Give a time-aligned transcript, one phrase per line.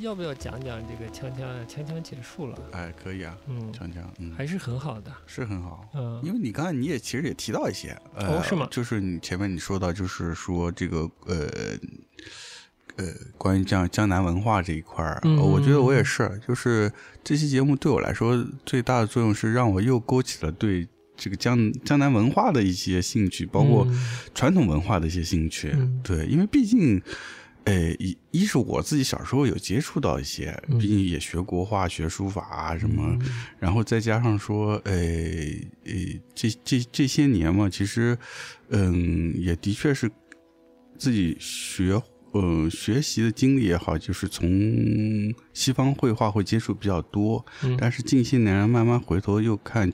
[0.00, 1.56] 要不要讲讲这个锵锵啊？
[1.68, 5.86] 锵锵结束了，哎，可以啊，嗯，锵锵，嗯，还是很好的，是很好。
[5.94, 11.48] 嗯，因为你刚才你也其实也提到一些，呃，哦是吗就是你前面你说到，就是说这个呃
[12.96, 16.90] 呃，关于江江南文化这一块儿，我觉得我也是，就是
[17.22, 25.70] 这期节目对我来说最大的作用是让我又勾起了对这个江江南文化的一些兴趣，包括嗯传统文化的一些兴趣。
[25.74, 27.02] 嗯对，因为毕竟。
[27.64, 33.18] 呃，一一是我自己小时候有接触到一些，嗯毕竟也学国画、学书法啊什么，
[33.58, 34.92] 然后再加上说，呃
[35.84, 35.92] 呃，
[36.34, 38.16] 这这这些年嘛，其实，
[38.70, 40.10] 嗯，也的确是
[40.98, 42.00] 自己学，
[42.32, 44.48] 呃，学习的经历也好，就是从
[45.52, 49.92] 西方绘画会接触比较多，嗯但是近些年慢慢回头又看，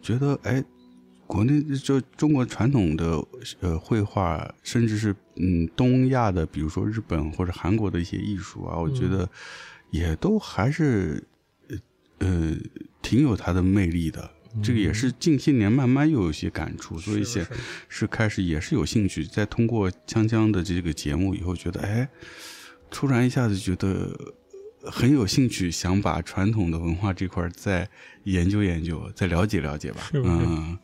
[0.00, 0.62] 觉得哎。
[1.26, 3.24] 国内就中国传统的
[3.60, 9.28] 呃绘画，甚至是嗯东亚的，比如说日本或者韩国的一些艺术啊，我觉得
[9.90, 11.22] 也都还是
[11.68, 11.78] 呃
[12.18, 12.56] 呃
[13.00, 14.30] 挺有它的魅力的。
[14.62, 17.42] 这个也是近些年慢慢又有一些感触，所以现
[17.88, 22.06] 是开始也是有兴趣，再通过锵锵的这个节目以后，觉得哎，
[22.90, 24.14] 突然一下子觉得
[24.82, 27.88] 很有兴趣，想把传统的文化这块再
[28.24, 30.02] 研究研究，再了解了解吧。
[30.10, 30.34] 是不是？
[30.34, 30.81] 嗯，对，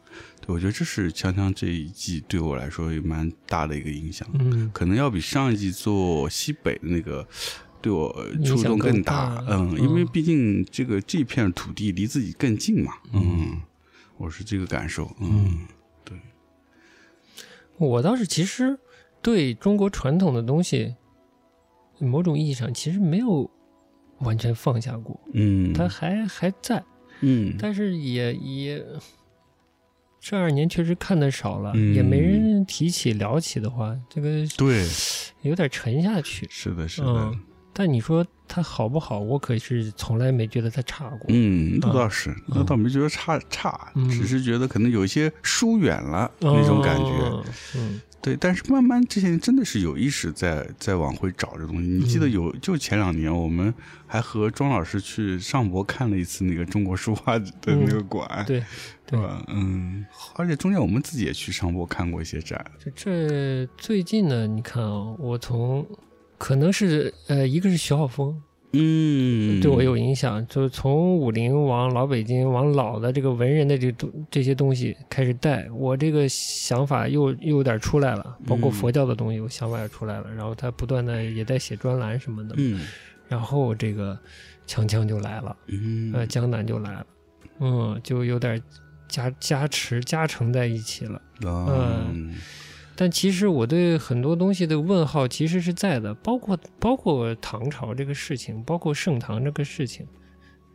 [0.48, 4.70] 我觉得这是锵锵这一季对我来说有蛮大的一个影响，嗯。
[4.74, 7.26] 可能要比上一季做西北的那个。
[7.80, 8.12] 对我
[8.44, 13.62] 触动更大，嗯，嗯因为毕竟这个这片土地离自己更近嘛，嗯，
[14.16, 15.60] 我是这个感受，嗯，
[16.04, 16.18] 对。
[17.76, 18.76] 我倒是其实
[19.22, 20.96] 对中国传统的东西，
[22.00, 23.48] 某种意义上其实没有
[24.18, 26.82] 完全放下过，嗯，它还还在，
[27.20, 28.84] 嗯，但是也也
[30.20, 31.94] 这二年确实看的少了，嗯。
[31.94, 34.86] 也没人提起聊起的话，这个对，
[35.42, 36.46] 有点沉下去。
[36.50, 37.40] 是的，是的，嗯，
[37.72, 41.26] 但你说它好不好，我可是从来没觉得它差过。
[41.28, 44.08] 嗯，那倒是，那倒没觉得差差，嗯。
[44.08, 47.04] 只是觉得可能有一些疏远了那种感觉。
[47.04, 47.44] 哦
[47.76, 51.88] 嗯对，但是慢慢这些年真的是有意识在在往回找这东西。
[51.88, 53.72] 你记得有，就前两年我们
[54.06, 58.62] 还和庄老师去上博看了一次那个中国书画的那个馆，对
[59.06, 59.44] 对，吧？
[59.48, 62.64] 嗯，而且中间我们自己也去上博看过一些展。
[62.78, 65.86] 这这最近呢，你看啊、我从
[66.36, 68.42] 可能是呃，一个是徐浩峰
[68.72, 80.32] 嗯，对我有影响，就是从武林往老北京往老的这个文人的这东这些东西开始带，我这个想法又又有点出来了，包括嗯佛教的东西，我想法也出来了。
[80.34, 82.86] 然后他不断的也在写专栏什么的，嗯
[83.26, 84.18] 然后这个
[84.66, 87.06] 锵锵就来了，嗯呃，江南就来了，
[87.60, 88.62] 嗯，就有点
[89.08, 91.20] 加加持加成在一起了。
[91.42, 92.34] 嗯
[93.00, 100.04] 但其实我对很多东西的问号其实是在的，包括包括唐朝这个事情，包括盛唐这个事情，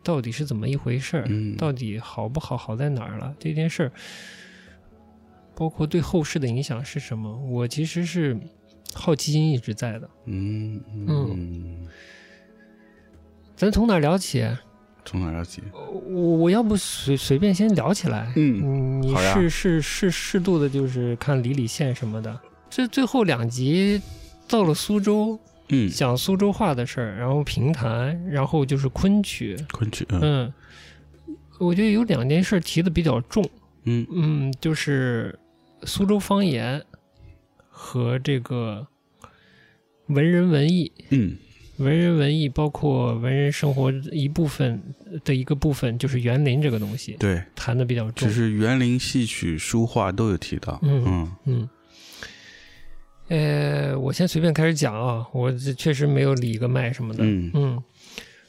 [0.02, 1.26] 到底是怎么一回事儿？
[1.28, 3.36] 嗯到底好不好，好在哪儿了？
[3.38, 3.92] 这件事儿，
[5.54, 7.38] 包括对后世的影响是什么？
[7.46, 8.40] 我其实是
[8.94, 10.10] 好奇心一直在的。
[10.28, 11.88] 嗯嗯，
[13.58, 14.48] 咱从哪儿聊起？
[15.06, 15.62] 从哪儿聊起？
[15.74, 18.32] 我我要不随随便先聊起来？
[18.36, 22.40] 嗯，你是是是适度的，就是看理理线什么的。
[22.70, 24.02] 这最后两集
[24.48, 25.38] 到了苏州，
[25.70, 29.58] 嗯，讲苏州话的事儿，然后评弹，然后就是昆曲。
[29.72, 30.54] 昆曲，嗯嗯，
[31.60, 33.48] 我觉得有两件事提的比较重，
[33.84, 35.38] 嗯嗯，就是
[35.84, 36.82] 苏州方言
[37.70, 38.88] 和这个
[40.08, 40.92] 文人文艺。
[41.10, 41.36] 嗯
[41.78, 44.81] 文人文艺包括文人生活一部分
[45.25, 48.34] 的一个部分，就是园林这个东西对，谈的比较重只。
[48.34, 50.80] 是园林戏曲、书画都有提到。
[50.84, 51.70] 嗯嗯嗯，
[53.30, 57.24] 呃，我先随便开始讲啊，我这确实没有理个脉什么的。
[57.24, 57.81] 嗯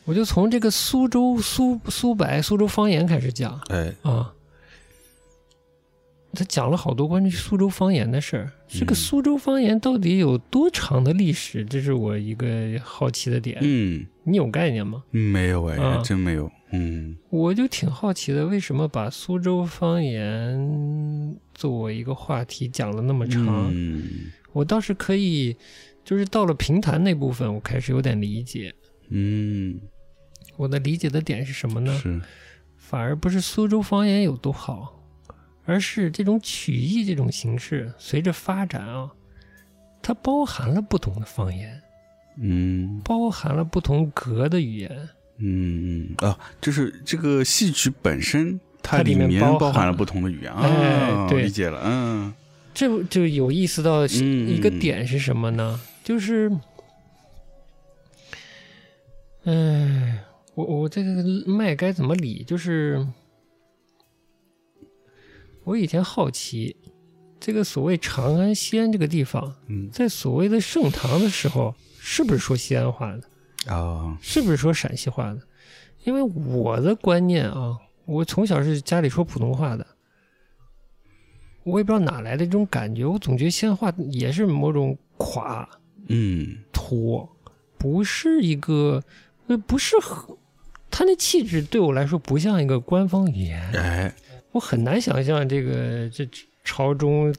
[0.05, 4.31] 我就从这个苏州苏苏白苏州方言开始讲哎，啊。
[6.35, 8.51] 他讲了好多关于苏州方言的事儿。
[8.67, 11.65] 这个嗯苏州方言到底有多长的历史？
[11.65, 13.59] 这是我一个好奇的点。
[13.63, 15.05] 嗯，你有概念吗？
[15.11, 16.51] 没有哎，啊真没有。
[16.73, 23.71] 嗯我就挺好奇的，为什么把苏州方言作为一个话题讲了那么长？
[23.73, 24.03] 嗯
[24.53, 25.57] 我倒是可以，
[26.05, 28.75] 就是到了评弹那部分，我开始有点理解。
[29.11, 29.81] 嗯，
[30.57, 31.93] 我的理解的点是什么呢？
[31.99, 32.21] 是，
[32.77, 35.04] 反而不是苏州方言有多好，
[35.65, 39.11] 而是这种曲艺这种形式随着发展啊，
[40.03, 41.81] 它包含了不同的方言，
[42.39, 45.09] 嗯包含了不同格的语言。
[45.39, 51.81] 嗯啊，就是这个戏曲本身，它它里面面包含了不同的语言哎啊，对理解了。
[51.85, 52.33] 嗯
[52.73, 55.81] 这就有意思到嗯一个点是什么呢？
[56.03, 56.51] 就是，
[59.45, 60.19] 嗯、
[60.55, 62.43] 我我这个麦该怎么理？
[62.43, 63.07] 就是
[65.65, 66.77] 我以前好奇，
[67.41, 73.75] 这个所谓长安、西安这个地方，嗯在所谓的盛唐的时候，是不是说西安话的？
[73.75, 75.41] 啊，是不是说陕西话的？
[76.05, 79.87] 因为我的观念啊，我从小是家里说普通话的，
[81.63, 85.67] 我也不知道哪来的这种感觉，我总觉得西安话也是某种垮
[86.09, 87.27] 嗯拖，
[87.79, 89.03] 不是一个，
[89.47, 90.37] 呃，不是很，
[90.91, 94.15] 他那气质对我来说不像一个官方语言，哎，
[94.55, 96.25] 我很难想象这个这
[96.63, 97.35] 朝中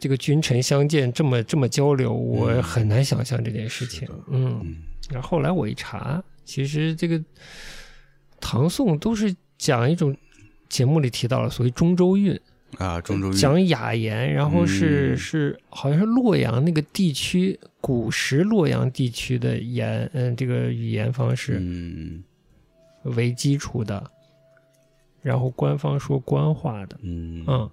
[0.00, 2.60] 这个君臣相见这么这么交流，我嗯。
[2.60, 4.06] 很难想象这件事情。
[4.26, 4.76] 嗯，嗯。
[5.10, 7.22] 然后后来我一查，其实这个
[8.40, 10.14] 唐宋都是讲一种
[10.68, 12.38] 节目里提到了所谓中州韵，
[12.78, 13.32] 啊，中州韵。
[13.34, 15.16] 讲雅言，然后是、嗯。
[15.16, 22.24] 是好像是洛阳那个地区古时洛阳地区的言，嗯，这个语言方式嗯。
[23.04, 24.10] 为基础的，
[25.22, 27.44] 然后官方说官话的，嗯。
[27.46, 27.70] 嗯，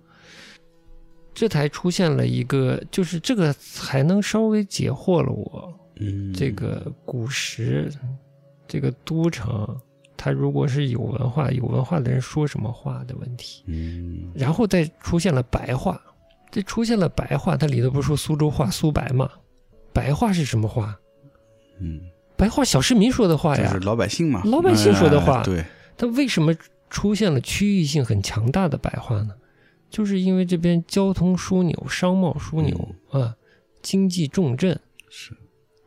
[1.33, 7.91] 这才出现了一个，就是这个才能稍微解惑了我，嗯，这个古时
[8.67, 9.77] 这个都城，
[10.17, 14.31] 它如果是有文化，有文化的人说什么话的问题，嗯。
[14.33, 16.01] 然后再出现了白话，
[16.49, 19.29] 这出现了白话，它里头不是说苏州话苏白吗？
[19.93, 20.97] 白话是什么话？
[21.79, 21.99] 嗯，
[22.37, 23.67] 白话小市民说的话呀。
[23.67, 25.39] 就是，老百姓嘛，老百姓说的话。
[25.39, 25.65] 哎对，
[25.97, 26.53] 他为什么
[26.89, 29.31] 出现了区域性很强大的白话呢？
[29.89, 33.35] 就是因为这边交通枢纽、商贸枢纽、啊，
[33.81, 34.77] 经济重镇，
[35.09, 35.31] 是，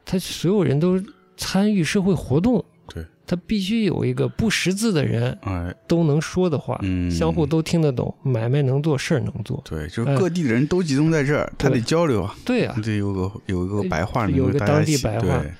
[0.07, 1.03] 他所有人都
[1.37, 9.63] 参与社会活动，对，他必须有一个不识字的人哎，都能说的话，嗯，相互都听得懂，买卖能做，事儿能做。
[9.69, 10.17] 对，就是哎。
[10.17, 15.53] 各地的人都集中在这儿，他得交流啊，对啊，得有个有一个白话有一个当地白话对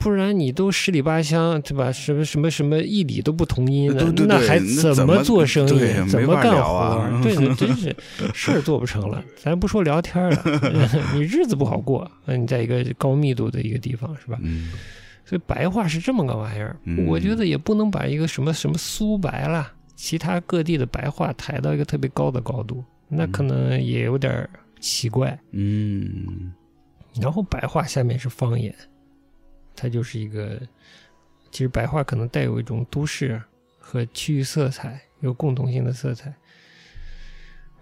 [0.00, 1.92] 不然你都十里八乡，对吧？
[1.92, 4.58] 什么什么什么一里都不同音的，对对对那还
[4.94, 7.20] 怎么做生意怎么干活啊？
[7.22, 7.94] 对对，真是
[8.32, 9.22] 事儿做不成了。
[9.36, 10.42] 咱不说聊天了，
[11.14, 12.10] 你日子不好过。
[12.24, 14.38] 那，你在一个高密度的一个地方，是吧？
[14.42, 14.70] 嗯
[15.22, 16.74] 所以白话是这么个玩意儿。
[16.84, 24.50] 嗯我觉得也不能把一个什么什么苏白啦，其他各地的白话抬到一个特别高的高度，那可能也有点儿
[24.80, 25.38] 奇怪。
[25.52, 26.52] 嗯
[27.20, 28.74] 然后白话下面是方言，
[29.80, 30.60] 它就是一个，
[31.50, 33.42] 其实白话可能带有一种都市
[33.78, 36.34] 和区域色彩，有共同性的色彩。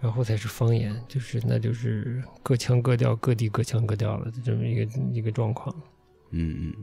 [0.01, 5.75] 然后才是方言，就是那就是各腔各调，各地各腔各调了，这么一个一个状况。
[6.29, 6.73] 嗯嗯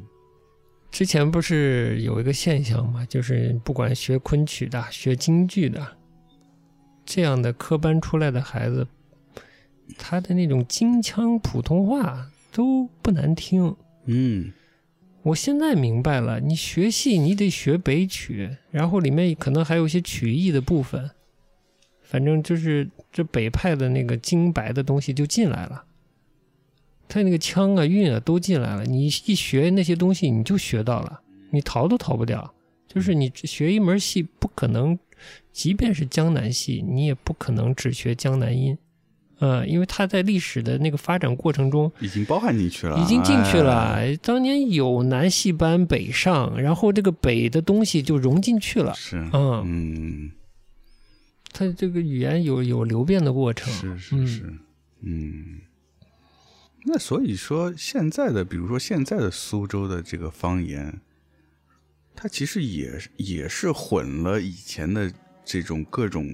[0.91, 5.97] 之前不是有一个现象嘛，就是不管学昆曲的、学京剧的，
[7.07, 8.87] 这样的科班出来的孩子，
[9.97, 13.75] 他的那种京腔普通话都不难听。
[14.05, 14.53] 嗯
[15.27, 21.11] 我现在明白了，你学戏你得学北曲，然后里面可能还有一些曲艺的部分，
[22.01, 25.85] 反正就是这北派的那个京白的东西就进来了，
[27.09, 32.55] 他那个腔啊韵啊都进来了，你一学那些东西你就学到了，你逃都逃不掉。
[32.87, 34.97] 就是你学一门戏，不可能，
[35.53, 38.79] 即便是江南戏，你也不可能只学江南音，
[39.39, 43.95] 呃，因为它在历史的那个发展过程中，已经包含进去了，已经进去了。
[43.95, 48.95] 哎当年有南戏班北上，然后这个北的东西就融进去了。
[48.95, 50.31] 是嗯，嗯
[51.53, 53.73] 它这个语言有有流变的过程。
[53.73, 54.55] 是是嗯是
[55.03, 55.45] 嗯。
[56.89, 61.01] 那所以说，现在的比如说现在的苏州的这个方言，
[62.15, 65.13] 它其实也也是混了以前的
[65.45, 66.27] 这种各种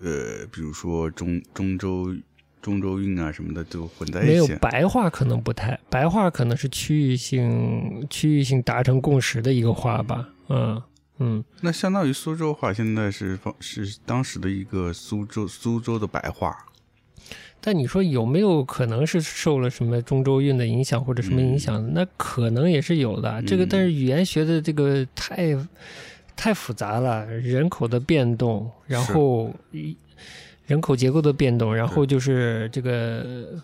[0.00, 2.16] 呃，比如说中中州
[2.60, 4.46] 中州韵啊什么的都混在一起没有。
[4.58, 10.28] 白话可能不太，白话可能是区域性区域性达成共识的一个话吧。
[10.48, 10.82] 嗯
[11.18, 16.56] 嗯，那相当于苏州话现在是方是当时的一个苏州苏州的白话。
[17.60, 21.92] 但你说有没有可能是受了什么中州韵的影响或者什么影响？
[21.92, 23.42] 那可能也是有的。
[23.42, 25.56] 这个嗯但是语言学的这个太
[26.36, 29.96] 太复杂了，人口的变动，然后一
[30.68, 33.60] 人口结构的变动，然后就是这个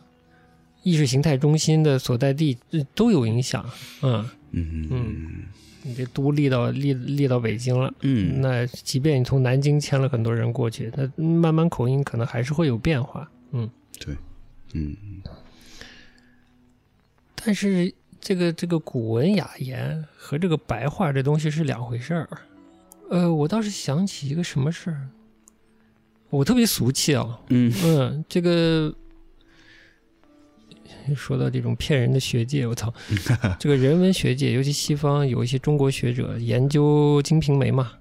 [0.82, 3.64] 意识形态中心的所在地呃都有影响。
[4.02, 5.42] 嗯，嗯嗯
[5.82, 7.92] 你这都立到立立到北京了。
[8.00, 13.30] 嗯那即便你从南京迁了很多人过去，那慢慢口音可能还是会有变化。
[13.52, 13.70] 嗯。
[14.00, 14.16] 对
[14.72, 14.96] 嗯
[17.34, 22.28] 但是这个这个古文雅言和这个白话这东西是两回事儿。
[23.10, 25.08] 呃，我倒是想起一个什么事儿，
[26.36, 27.40] 我特别俗气啊。
[27.48, 28.94] 嗯嗯，这个
[31.14, 32.92] 说到这种骗人的学界，我操，
[33.60, 37.92] 这个人文学界，尤其西方有一些中国学者研究《金瓶梅》嘛，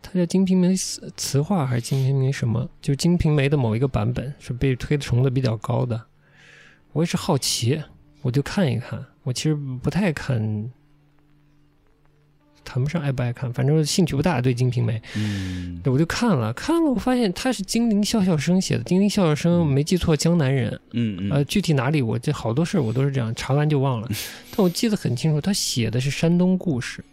[0.00, 2.68] 他叫《金瓶梅》词词话还是《金瓶梅》什么？
[2.80, 6.02] 就《金瓶梅》的某一个版本是被推崇的比较高的。
[6.92, 7.80] 我也是好奇，
[8.22, 9.04] 我就看一看。
[9.22, 10.70] 我其实不太看，
[12.64, 14.98] 谈不上爱不爱看，反正兴趣不大对《金瓶梅》。
[15.16, 18.84] 嗯我就看了看了，我发现他是金陵笑笑生写的。
[18.84, 20.80] 金陵笑笑生没记错，江南人。
[20.92, 24.08] 嗯嗯呃，具体哪里我这好多事儿我都是这样查完就忘了，
[24.56, 27.04] 但我记得很清楚，他写的是山东故事，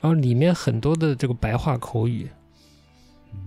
[0.00, 2.28] 然后里面很多的这个白话口语，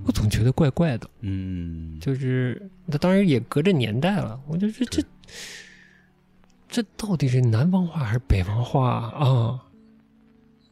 [0.06, 1.10] 我总觉得怪怪的。
[1.22, 5.02] 嗯，就是那当然也隔着年代了，我就说这
[6.70, 9.64] 这到底是南方话还是北方话啊？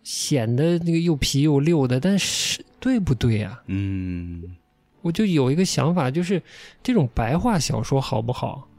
[0.06, 4.56] 显得那个又皮又溜的，但是对不对啊、嗯。
[5.02, 6.42] 我就有一个想法，就是
[6.82, 8.70] 这种白话小说好不好，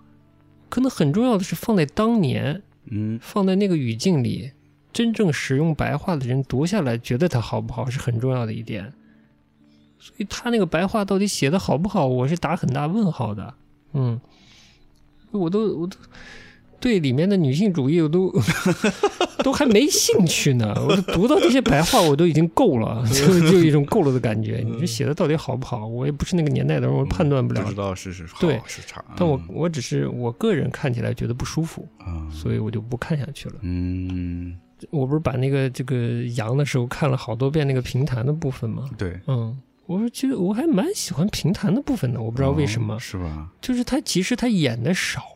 [0.68, 3.18] 可能很重要的是放在当年，嗯。
[3.20, 4.52] 放在那个语境里，
[4.92, 8.92] 真正使用白话的人读下来，觉得它好不好是很重要的一点。
[9.98, 13.54] 所以他那个白话到底写的好不好，我是打很大问号的。
[13.92, 14.20] 嗯，
[15.32, 15.96] 我都我都
[16.80, 18.32] 对里面的女性主义我都
[19.42, 20.74] 都还没兴趣呢。
[20.88, 24.62] 我读到这些白话，我都已经够了， 就就有一种够了的感觉。
[24.64, 27.74] 你这写的到底好不好，我也不是那个年代的人，我判断不了不知。
[27.74, 33.54] 道是是好对是差，但我我只是我个人看起来觉得不舒服，啊所以我就不看下去了。
[33.62, 34.56] 嗯
[34.90, 38.84] 我不是把那个这个羊的时候看了好多遍那个评弹的部分吗？
[38.98, 39.56] 对，嗯，
[39.86, 43.48] 我说其实我还蛮喜欢评弹的部分的，我不知道为什么，哦是吧？
[43.60, 45.20] 就是他其实他演的少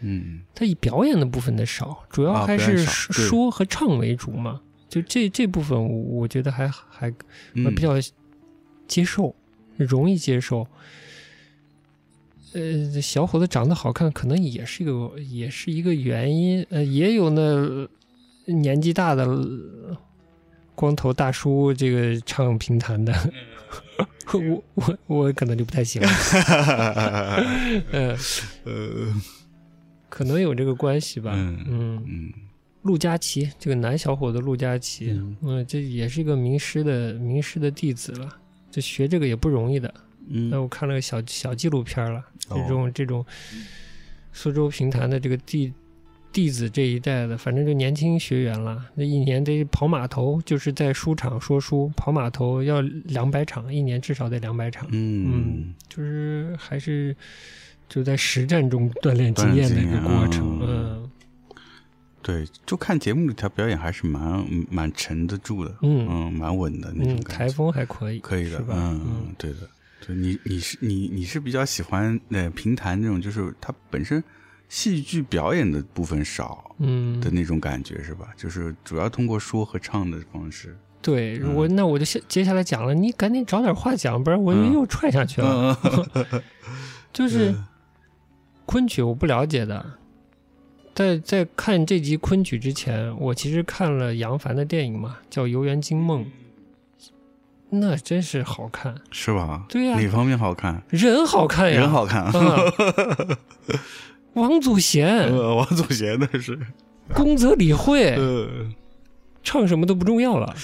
[0.00, 4.60] 嗯他以表演的部分的少，主要啊还是说说和唱为主嘛。
[4.88, 7.10] 就这这部分我，我觉得还还
[7.52, 7.94] 比较
[8.86, 9.34] 接受，
[9.76, 10.66] 容易接受。
[12.54, 16.66] 呃，小伙子长得好看，可能也是一个也是一个原因。
[16.70, 17.86] 呃，也有那
[18.46, 19.94] 年纪大的呃
[20.74, 23.12] 光头大叔，这个唱评弹的，
[24.32, 26.08] 我我我可能就不太喜欢。
[27.92, 28.16] 呃，
[28.64, 29.22] 呃
[30.08, 31.32] 可能有这个关系吧。
[31.34, 32.32] 嗯嗯，嗯
[32.82, 38.28] 陆佳琪，这个男小伙子陆佳琪，嗯嗯，这也是一个名师的名师的弟子了。
[38.70, 39.92] 这学这个也不容易的。
[40.28, 43.24] 嗯那嗯我看了个小小纪录片了，哦这种这种
[44.32, 45.72] 苏州评弹的这个弟
[46.30, 48.86] 弟子这一代的，反正就年轻学员了。
[48.94, 57.16] 那一年得跑码头，就是在书场说书，跑码头要两百场，一年至少得两百场，嗯就是还是
[57.88, 60.60] 就在实战中锻炼经验的一个过程。
[60.62, 61.10] 嗯
[62.20, 68.62] 对，就看节目里他表演还是蛮蛮沉得住的，嗯嗯，蛮稳的那嗯，种感觉，台风还可以，可以的？
[68.68, 69.58] 嗯，对的。
[70.06, 74.22] 对你你是你你是比较喜欢呃评弹这种，就是它本身
[74.68, 78.28] 戏剧表演的部分少嗯，的那种感觉是吧？
[78.36, 80.76] 就是主要通过说和唱的方式。
[81.00, 85.78] 对嗯我那我就下接下来讲了，你赶紧找点话讲，不然我嗯又踹下去了。
[85.82, 86.42] 嗯，
[87.12, 87.54] 就是
[88.68, 89.94] 昆曲我不了解的，
[90.94, 96.22] 在在看这集昆曲之前，我其实看了杨凡的电影嘛，叫《游园惊梦》，
[97.70, 99.64] 那真是好看，是吧？
[99.70, 99.98] 对呀。
[99.98, 100.82] 哪方面好看？
[100.90, 102.30] 人好看呀，人好看。
[102.34, 103.36] 嗯。
[104.34, 106.58] 王祖贤、 呃，王祖贤那是，
[107.14, 108.66] 宫泽理惠，呃，
[109.42, 110.54] 唱什么都不重要了。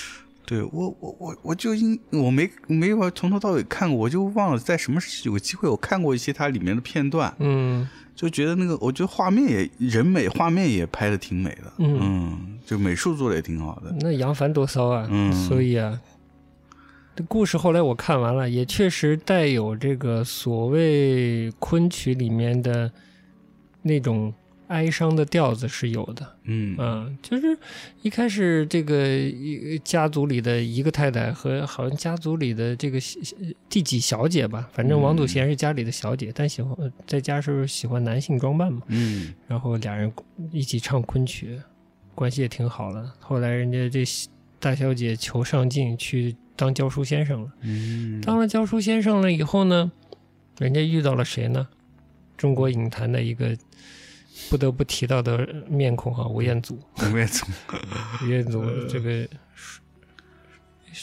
[0.47, 7.89] 对我我我我就因我没没有从头到尾看过，我就忘了在什么时有机会我看过一些它里面的片段，嗯。
[8.15, 12.59] 就觉得那个我觉得画面也人美，画面也拍的挺美的，嗯。
[12.65, 15.09] 就美术做的也挺好的，那杨凡多骚啊！
[15.11, 15.33] 嗯。
[15.33, 16.01] 所以啊，
[17.17, 22.93] 这故事后来我看完了，也确实带有这个所谓昆曲里面的
[23.83, 24.33] 那种
[24.75, 26.37] 哀伤的调子是有的。
[26.43, 27.57] 嗯嗯，就是
[28.03, 33.21] 一开始这个一家族里的一个太太和好像家族里的这个小
[33.69, 38.83] 第几小姐吧，反正王祖贤是家里的小姐，但喜欢呃在家时候喜欢男性装扮嘛。
[38.89, 40.13] 嗯然后俩人
[40.51, 41.61] 一起唱昆曲，
[42.15, 43.13] 关系也挺好的。
[43.21, 44.05] 后来人家这
[44.59, 47.53] 大小姐求上进，去当教书先生了。
[47.61, 49.93] 嗯，当了教书先生了以后呢，
[50.59, 51.69] 人家遇到了谁呢？
[52.37, 53.57] 中国影坛的一个
[54.51, 56.79] 不得不提到的面孔哈，吴彦祖。
[57.13, 57.47] 吴彦祖，
[58.23, 59.29] 吴彦祖这个，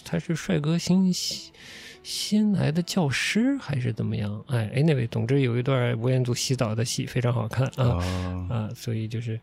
[0.05, 1.13] 他是帅哥新
[2.03, 4.43] 新来的教师还是怎么样？
[4.47, 7.99] 哎，anyway，总之有一段吴彦祖洗澡的戏非常好看啊。
[7.99, 9.39] 哦，啊，所以就是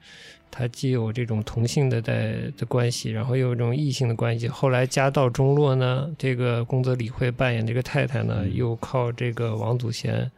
[0.50, 4.48] 他既有这种同性的在的关系，然后又有这种异性的关系。
[4.48, 10.28] 后来家道中落呢，这个宫泽理惠扮演这个太太呢，嗯又靠这个王祖贤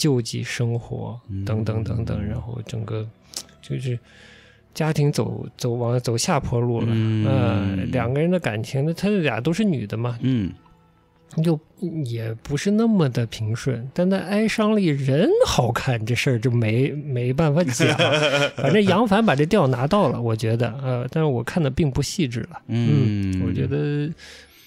[0.00, 3.06] 救济生活嗯等等等等，然后整个
[3.60, 3.98] 就是
[4.72, 6.86] 家庭走走往走下坡路了。
[6.88, 10.50] 嗯呃，两个人的感情，那他俩都是女的嘛，嗯
[11.44, 11.60] 就
[12.06, 17.86] 也不是那么的平顺，但在哀伤里人好看这事儿就没没办法讲。
[18.56, 22.60] 反正杨凡把这调拿到了，我觉得，呃，但是我看的并不细致了。
[22.68, 24.10] 嗯，我觉得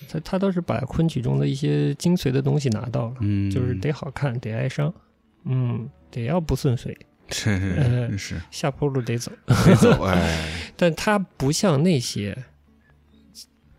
[0.07, 4.93] 他他倒是把昆曲中的一些精髓的东西拿到了，嗯，就是得好看，得哀伤，
[5.45, 6.95] 嗯，得要不顺遂，
[7.29, 8.41] 是呃是是。
[8.51, 9.31] 下坡路得走。
[9.47, 12.38] 得走 哎，但他不像那些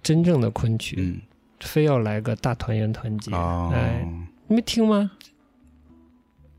[0.03, 1.21] 真正的昆曲，嗯。
[1.61, 3.31] 非要来个大团圆团结。
[3.33, 4.07] 哦，哎，
[4.49, 5.13] 你没听吗？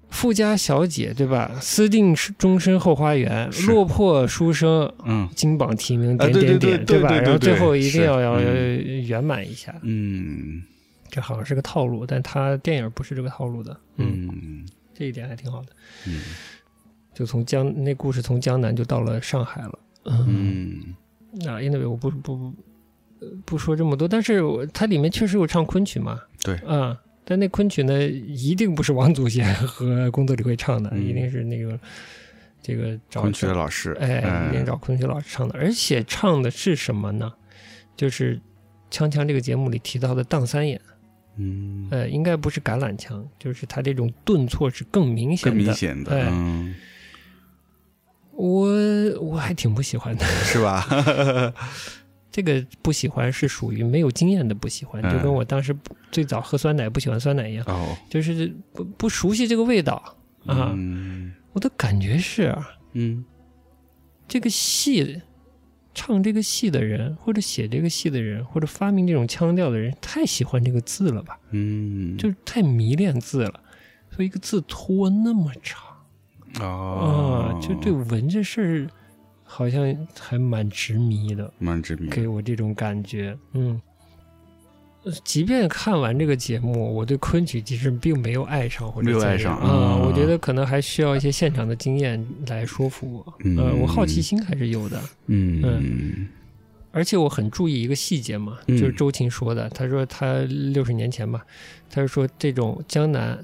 [0.09, 1.51] 富家小姐对吧？
[1.61, 5.29] 私定终身后花园，落魄书生嗯。
[5.35, 7.09] 金榜题名点点点，对对吧？
[7.19, 8.03] 然后最后一定是。
[8.03, 9.05] 要要嗯。
[9.05, 10.63] 圆满一下，嗯。
[11.09, 14.64] 这好像是个套路，但他电影不是这个套路的，嗯，嗯
[14.95, 15.67] 这一点还挺好的。
[16.07, 16.21] 嗯。
[17.13, 20.93] 就从江那故事从江南就到了上海了，嗯，
[21.31, 22.53] 那，啊，anyway 我不不
[23.21, 26.55] 呃不说这么多，但是我它里面确实有唱昆曲嘛，对。
[26.67, 31.01] 啊，但那昆曲呢，一定不是王祖贤和宫泽理惠唱的，嗯。
[31.07, 31.79] 一定是那个
[32.61, 37.31] 这个找昆曲的老师，哎，一定找昆曲老师唱的，而且唱的是什么呢？
[37.95, 38.35] 就是
[38.91, 40.81] 《锵锵》这个节目里提到的荡三眼，
[41.37, 45.57] 嗯，呃，应该不是橄榄腔，就是他这种顿挫是更明显的更。
[45.57, 46.75] 明显的，哎嗯，
[48.31, 48.67] 我
[49.19, 51.53] 我还挺不喜欢的，是吧？
[52.31, 55.73] 这个不喜欢是属于没有经验的不喜欢，嗯就跟我当时
[56.11, 59.95] 最早喝酸奶不喜欢酸奶一样，哦，就是不不熟悉这个味道
[60.45, 60.73] 啊。
[60.75, 63.23] 嗯我的感觉是啊，嗯
[64.27, 65.21] 这个戏
[65.95, 71.39] 唱这个戏的人，或者写这个戏的人，或者发明这种腔调的人，太喜欢这个字了吧？
[71.51, 73.61] 嗯，就是太迷恋字了，
[74.11, 75.81] 所以一个字拖那么长
[76.59, 78.87] 哦啊，，就对文这事儿
[79.43, 81.51] 好像还蛮执迷的。
[81.57, 83.81] 蛮执迷，给我这种感觉，嗯。
[85.05, 90.01] 呃即便看完这个节目，我对昆曲其实并没有爱上或者没有爱上啊、嗯。
[90.01, 93.33] 我觉得可能还需要一些现场的经验来说服我。
[93.43, 93.55] 嗯。
[93.55, 95.61] 呃，我好奇心还是有的，嗯。
[95.63, 96.27] 嗯。
[96.91, 98.77] 而且我很注意一个细节嘛，嗯。
[98.77, 100.39] 就是周琴说的，他说他
[100.73, 101.45] 六十年前吧，
[101.89, 103.37] 他就说这种江南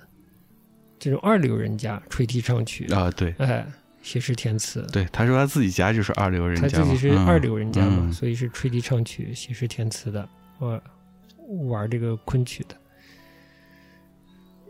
[0.98, 3.36] 这种二流人家吹笛唱曲，啊，对。
[3.38, 3.66] 哎，
[4.02, 7.26] 写诗填词，对，他说他自己家就是二流人家他，自己是嗯。
[7.28, 8.12] 二流人家嘛，嗯。
[8.14, 10.28] 所以是吹笛唱曲、写诗填词的，
[10.60, 10.82] 呃，
[11.68, 12.76] 玩这个昆曲的。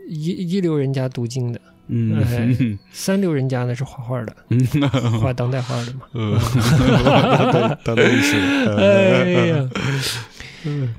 [0.07, 4.59] 一一流人家读经的， 嗯哎三流人家呢是画画的，嗯，
[5.21, 6.01] 画当代画的嘛。
[6.13, 8.35] 呃，当代艺术，
[8.77, 9.69] 哎呀，
[10.65, 10.93] 嗯，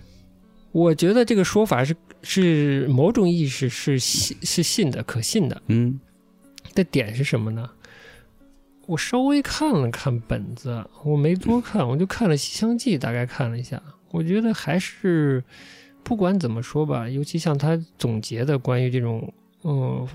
[0.71, 5.61] 我觉得这个说法是是某种意识是信是信的、可信的。
[5.67, 6.01] 嗯
[6.75, 7.69] 的点是什么呢？
[8.87, 13.83] 我稍微看了看本子，我没多看，我就看了《西厢记》，大概看了一下。
[14.13, 15.43] 我觉得还是
[16.05, 19.33] 不管怎么说吧，尤其像他总结的关于这种
[19.65, 20.07] 嗯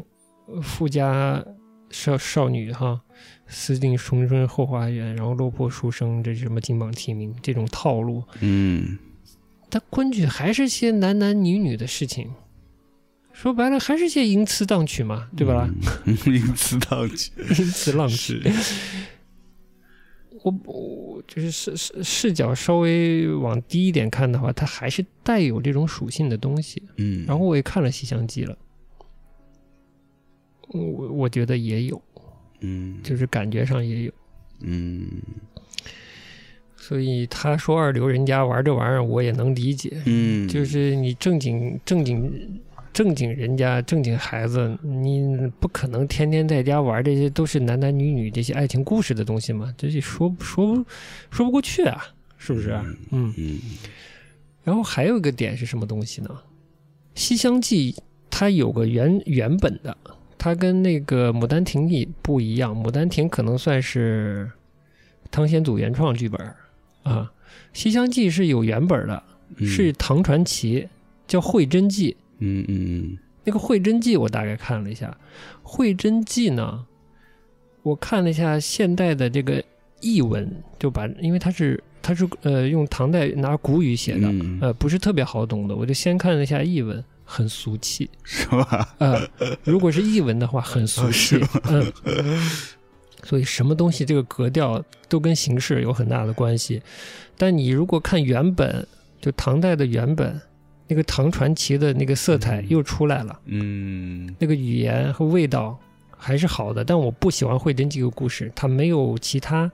[0.61, 1.43] 富家
[1.89, 3.01] 少少女哈，
[3.47, 8.97] 私定终身后花园，然后落魄书生，这什么金榜题名这种套路，嗯
[9.69, 12.31] 他昆曲还是些男男女女的事情。
[13.33, 15.69] 说白了，还是些淫词荡曲嘛，对吧？
[16.05, 16.17] 嗯？
[16.25, 18.41] 淫词荡曲 淫词浪曲。
[20.37, 26.81] 是，我我就是视视视角稍微往低一点看的话，它还是带有这种属性的东西。
[26.97, 28.57] 嗯，然后我也看了《西厢记》了，
[30.69, 32.01] 我我觉得也有，
[32.61, 34.11] 嗯就是感觉上也有。
[34.61, 35.07] 嗯
[36.75, 40.01] 所以他说二流人家玩这玩意儿，我也能理解。
[40.05, 42.61] 嗯，就是你正经正经
[42.97, 50.85] 正经人家正经孩子，你不可能天天在家玩这些都是男男女女这些爱情故事的东西嘛，这就说说不
[51.29, 52.03] 说不过去啊，
[52.39, 52.83] 是不是啊？
[53.11, 53.31] 嗯。
[53.37, 53.59] 嗯
[54.63, 56.29] 然后还有一个点是什么东西呢？
[57.13, 57.93] 《西厢记》
[58.31, 59.95] 它有个原原本的，
[60.35, 64.51] 它跟那个《牡丹亭》也不一样，《牡丹亭》可能算是
[65.29, 66.41] 汤显祖原创剧本
[67.03, 67.31] 啊，
[67.77, 69.23] 《西厢记》是有原本的，
[69.57, 70.87] 嗯是唐传奇，
[71.27, 72.17] 叫《慧真记》。
[72.39, 75.09] 嗯嗯那个《慧真记》我大概看了一下，
[75.63, 76.85] 《慧真记》呢，
[77.81, 79.63] 我看了一下现代的这个
[80.01, 88.09] 译文，就把因为它是它是呃用唐代拿古语写的，嗯呃不是特别好懂的，我就先看了一下译文，很俗气。
[88.23, 88.95] 是吧？
[88.99, 89.21] 呃，
[89.63, 91.39] 如果是译文的话，很俗气。
[91.69, 91.91] 嗯，
[93.23, 96.81] 所以什么东西这个格调都跟形式有很大的关系。
[97.37, 98.85] 但你如果看原本，
[99.21, 100.39] 就唐代的原本，
[100.87, 105.77] 那个唐传奇的那个色彩又出来了，嗯那个语言和味道
[106.17, 106.83] 还是好的。
[106.83, 109.69] 但我不喜欢慧真这个故事，它没有其他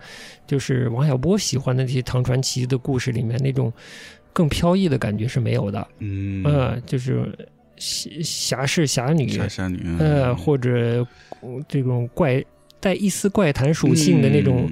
[0.48, 3.72] 就是王小波喜欢的那些唐传奇的故事里面那种
[4.34, 5.88] 更飘逸的感觉是没有的。
[6.00, 7.32] 嗯呃，就是
[7.78, 11.06] 侠侠士侠女，侠侠女，呃，或者
[11.42, 12.44] 呃这种怪
[12.84, 14.70] 带一丝怪谈属性的那种、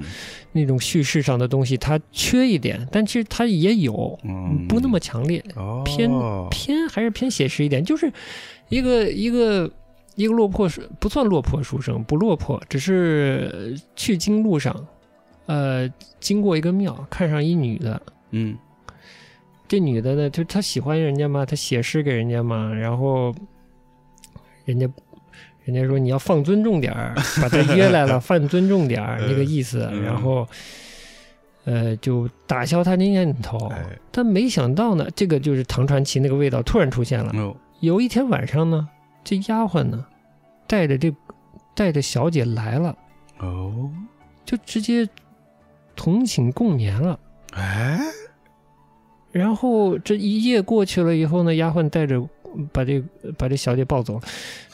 [0.52, 5.82] 那种叙事上的东西，它缺一点，但其实它也有，嗯，不那么强烈，哦。
[5.86, 6.10] 偏
[6.50, 8.12] 偏还是偏写实一点，就是
[8.68, 9.72] 一个一个
[10.16, 14.86] 一个落魄书，不算落魄书生，不落魄，只是去京路上，
[15.46, 18.54] 呃，经过一个庙，看上一女的，嗯。
[19.68, 23.34] 这女的呢，就她喜欢人家嘛，她写诗给人家嘛，然后
[24.66, 24.86] 人家
[25.64, 30.46] 人家说你要放尊重点儿， 把他约来了，放尊重点儿那个意思，嗯然后
[31.64, 33.68] 呃就打消他的念头。
[33.68, 37.32] 哎但没想到呢，这个就是唐传奇那个味道突然出现了。
[37.34, 38.88] 哦有一天晚上呢，
[39.24, 40.04] 这丫鬟呢
[40.68, 41.12] 带着这
[41.74, 42.96] 带着小姐来了，
[43.40, 43.90] 哦
[44.44, 45.08] 就直接
[45.96, 47.18] 同寝共眠了。
[47.54, 48.00] 哎
[49.32, 52.22] 然后这一夜过去了以后呢，丫鬟带着
[52.72, 53.02] 把这
[53.38, 54.22] 把这小姐抱走了，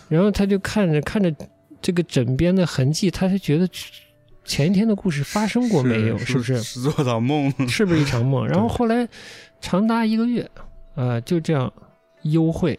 [0.09, 1.33] 然后他就看着看着
[1.81, 3.69] 这个枕边的痕迹，他就觉得
[4.45, 6.17] 前一天的故事发生过没有？
[6.19, 6.59] 是不是？
[6.63, 7.53] 是做到梦？
[7.69, 8.47] 是不是一场梦？
[8.47, 9.07] 然后后来
[9.61, 10.51] 长达一个月，
[10.95, 11.73] 啊、就这样
[12.23, 12.79] 幽会。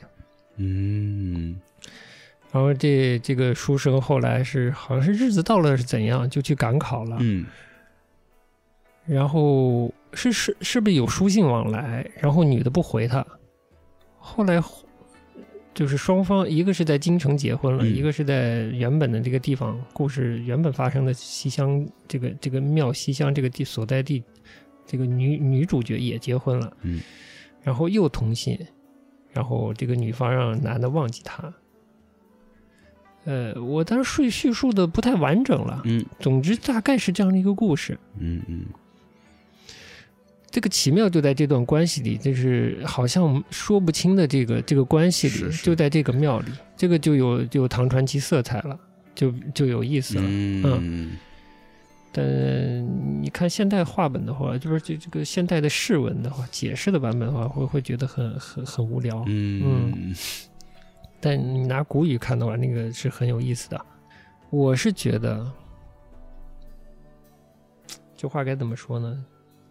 [0.57, 1.59] 嗯
[2.51, 7.17] 然后这这个书生后来是好像是日子到了是怎样，就去赶考了。
[7.19, 7.45] 嗯
[9.05, 12.05] 然后是是是不是有书信往来？
[12.19, 13.25] 然后女的不回他，
[14.17, 14.59] 后来
[15.73, 24.23] 就是双方一个是在京城结婚了，嗯一个是在原本的这个地方，故事原本发生的西乡这个这个庙西乡这个地所在地，
[24.85, 26.99] 这个女女主角也结婚了，嗯
[27.63, 28.57] 然后又同信，
[29.31, 31.53] 然后这个女方让男的忘记她。
[33.25, 37.97] 呃，我当时叙叙述的不太完整了，嗯总之大概是这样的一个故事。
[38.17, 38.65] 嗯嗯
[40.51, 48.79] 这个奇妙就在这段关系里，就是好像说不清的这个这个关系里，是是就在这个庙里，这个就有就有唐传奇色彩了，
[49.13, 50.23] 就就有意思了。
[50.25, 51.17] 嗯
[52.11, 52.25] 但
[53.21, 59.23] 你看现代话本的话，就是这这个现代的释文的话，解释的版本的话，会会觉得很很很无聊。
[59.27, 60.11] 嗯
[61.21, 63.79] 但你拿古语看的话，那个是很有意思的。
[64.49, 65.45] 我是觉得，
[68.17, 69.23] 这话该怎么说呢？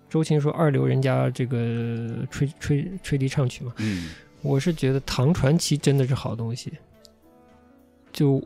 [0.09, 4.11] 周琴说二流人家这个吹吹吹笛唱曲嘛，嗯。
[4.41, 6.73] 我是觉得唐传奇真的是好东西。
[8.13, 8.43] 就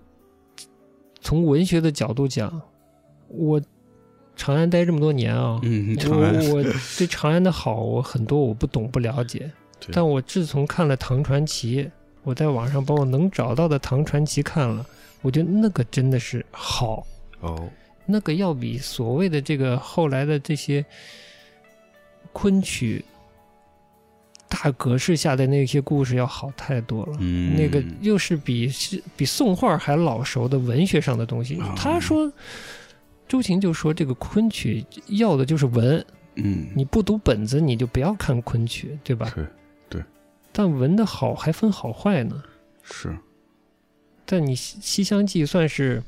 [1.21, 2.61] 从文学的角度讲，
[3.29, 3.61] 我
[4.35, 6.35] 长安待这么多年啊，嗯，长安。
[6.49, 6.65] 我我
[6.97, 9.51] 对长安的好，我很多我不懂不了解，
[9.93, 11.89] 但我自从看了唐传奇，
[12.23, 14.85] 我在网上把我能找到的唐传奇看了，
[15.21, 17.07] 我觉得那个真的是好，
[17.41, 17.69] 哦。
[18.07, 20.85] 那个要比所谓的这个后来的这些
[22.33, 23.05] 昆曲
[24.49, 27.17] 大格式下的那些故事要好太多了。
[27.21, 31.57] 嗯那个又是比是比宋画还老熟的文学上的东西。
[31.57, 32.31] 啊他说，
[33.27, 39.33] 周秦就说这个昆曲要的就是文，嗯你不读本子你就不要看昆曲，对吧？
[39.89, 40.03] 对
[40.53, 42.43] 但文的好还分好坏呢。
[42.83, 43.17] 是
[44.27, 46.03] 但你《西西厢记》算是，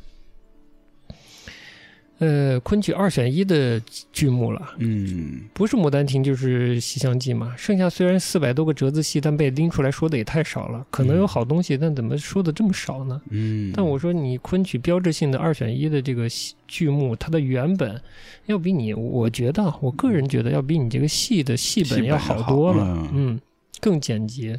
[2.24, 3.78] 呃，昆曲二选一的
[4.12, 7.54] 剧目了，嗯不是《牡丹亭》就是《西厢记》嘛。
[7.56, 10.86] 剩下虽然四百多个折子戏，但被拎出来说的也太少了。
[10.90, 13.20] 可能有好东西，但怎么说的这么少呢？
[13.28, 18.00] 嗯，但我说你昆曲标志性的二选一的这个戏剧目，它的原本
[18.46, 23.40] 要比你，我觉得啊我个人觉得要比你这个戏的戏戏本本要要好好多了，嗯嗯，
[23.80, 24.58] 更简洁。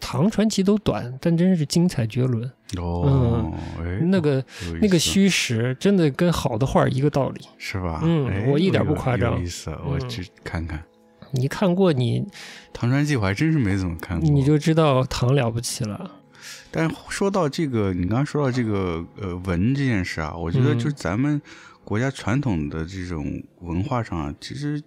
[0.00, 2.50] 唐传奇都短，但真是精彩绝伦。
[2.78, 4.42] 哦，嗯，那个
[4.80, 7.40] 那个虚实，真的跟好的画一个道理。
[7.58, 8.00] 是吧？
[8.02, 10.78] 嗯哎我一点不夸张有意思，我嗯去看看
[11.32, 12.26] 《你看过你
[12.72, 14.28] 唐传奇》，我还真是没怎么看过。
[14.28, 16.10] 你就知道唐了不起了。
[16.70, 21.40] 但说到这个，你刚刚说到这个呃文这件事啊，我觉得嗯就是咱们
[21.84, 24.80] 国家传统的这种文化上啊，其实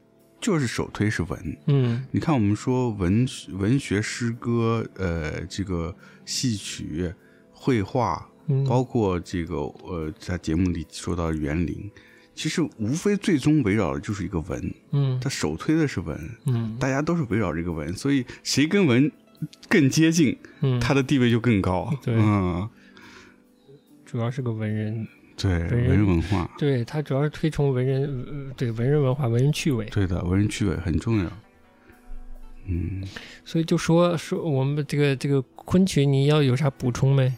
[0.43, 1.57] 就是首推是文。
[1.67, 2.05] 嗯。
[2.11, 7.11] 你看，我们说文文学、诗歌，呃，这个戏曲、
[7.51, 11.89] 绘画，嗯，包括这个呃，在节目里说到园林，
[12.35, 15.17] 其实无非最终围绕的就是一个文，嗯。
[15.21, 16.75] 它首推的是文，嗯。
[16.77, 19.09] 大家都是围绕这个文，所以谁跟文
[19.69, 21.89] 更接近，嗯，他的地位就更高。
[22.03, 22.13] 对。
[22.17, 22.69] 嗯，
[24.05, 25.07] 主要是个文人，
[25.43, 29.85] 对，文文人文化，对他主要是推崇文人，呃对文人文化、文人趣味。
[29.87, 31.29] 对的，文人趣味很重要。
[32.65, 33.03] 嗯，
[33.43, 37.33] 所以就说说我们这个这个昆曲，你要有啥补充没？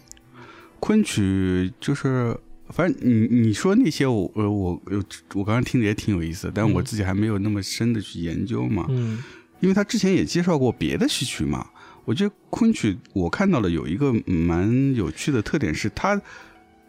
[0.80, 2.38] 昆曲就是，
[2.70, 8.86] 反正你你说那些我呃我我我刚刚听的也挺有意思的，但我嗯自己还没有那么深的去研究嘛。
[8.90, 9.24] 嗯
[9.62, 11.68] 因为他之前也介绍过别的戏曲嘛。
[12.04, 16.22] 我觉得昆曲我看到了有一个蛮有趣的特点是，它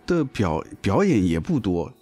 [0.06, 1.92] 的表表演也不多。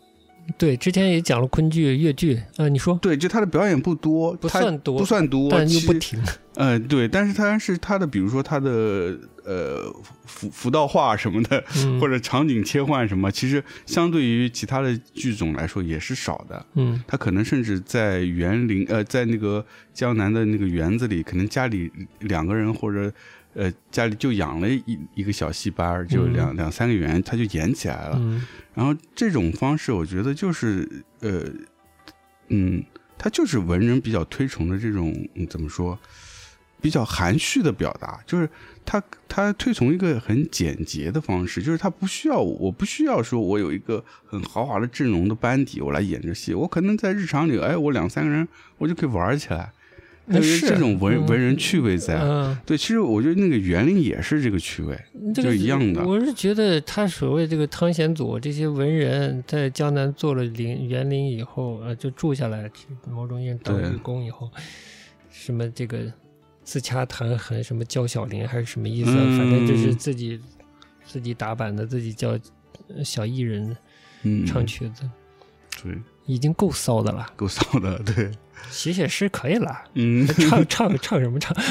[0.59, 2.99] 对，之前也讲了昆剧、越剧，啊，你说。
[3.01, 6.21] 对，就他的表演不多，不算多不算多，但又不停，
[6.57, 9.91] 呃，对，但是他是他的，比如说他的呃
[10.27, 11.99] 服服道化什么的，嗯。
[11.99, 16.67] 或者场景切换什么，其实相对于其他的剧种来说也是少的。
[16.75, 17.03] 嗯。
[17.07, 19.65] 他可能甚至在园林呃，在那个
[19.95, 21.91] 江南的那个园子里，可能家里
[22.21, 23.11] 两个人或者
[23.55, 26.33] 呃家里就养了一一个小戏班儿，就嗯。
[26.33, 28.17] 两、两三个园，他就演起来了。
[28.21, 28.47] 嗯。
[28.75, 30.89] 然后这种方式，我觉得就是
[31.21, 31.45] 呃，
[32.49, 32.85] 嗯，
[33.17, 35.99] 他就是文人比较推崇的这种、嗯、怎么说，
[36.81, 38.51] 比较含蓄的表达，就是
[38.85, 48.47] 他他推崇一个很简洁的方式，就是他不需要我不需要说我有一个很豪华的阵容的班底我来演这戏，我可能在日常里，哎，我两三个人
[48.79, 49.73] 我就可以玩起来，
[50.27, 51.27] 那是这种文、嗯。
[51.27, 52.19] 文人趣味在。
[52.21, 54.99] 嗯，对，其实我觉得那个园林也是这个趣味，
[55.35, 56.05] 这个就一样的。
[56.05, 62.71] 我是觉得他所谓这个汤显祖这些文人在江南做了林园林以后，呃，就住下来，
[63.11, 63.91] 某种意义当对。
[63.91, 64.51] 义工以后，
[65.31, 66.13] 什么这个
[66.63, 69.19] 自掐弹痕，什么教小林还是什么意思啊？
[69.21, 70.41] 嗯反正就是自己
[71.05, 72.39] 自己打版的，自己叫
[72.89, 73.77] 呃小艺人
[74.23, 75.03] 嗯，唱曲子，
[75.83, 77.27] 对，已经够骚的了。
[77.37, 78.31] 够骚的，对，
[78.71, 80.27] 写写诗可以了，嗯。
[80.27, 81.55] 唱唱唱什么唱？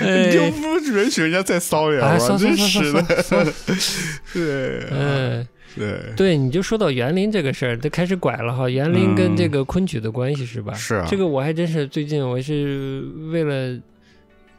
[0.00, 2.18] 你就不允许人家再骚点哎，吗？
[2.18, 3.02] 骚骚真是的，
[4.32, 5.46] 对，嗯。
[5.76, 8.68] 对，对，你就说到园林这个事儿，都开始拐了哈。
[8.68, 10.72] 园林跟这个昆曲的关系是吧？
[10.72, 13.76] 是啊这个我还真是最近我是为了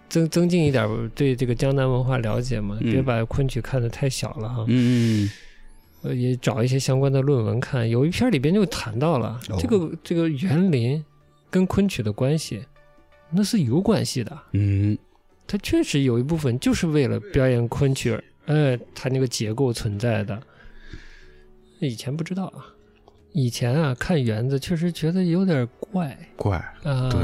[0.09, 0.85] 增增进一点
[1.15, 4.65] 对这个江南文化了解嘛，嗯别把昆曲看得太小了哈。
[4.67, 5.29] 嗯，
[6.05, 11.03] 呃，也找一些相关的论文看，有一篇里边就谈到了、哦这个这个园林
[11.49, 12.63] 跟昆曲的关系，
[13.31, 14.37] 那是有关系的。
[14.51, 14.95] 嗯，
[15.47, 20.39] 它确实有一部分就是为了表演昆曲而，呃，它那个结构存在的。
[21.79, 22.65] 以前不知道啊，
[23.33, 27.09] 以前啊看园子确实觉得有点怪怪，啊。
[27.09, 27.21] 对，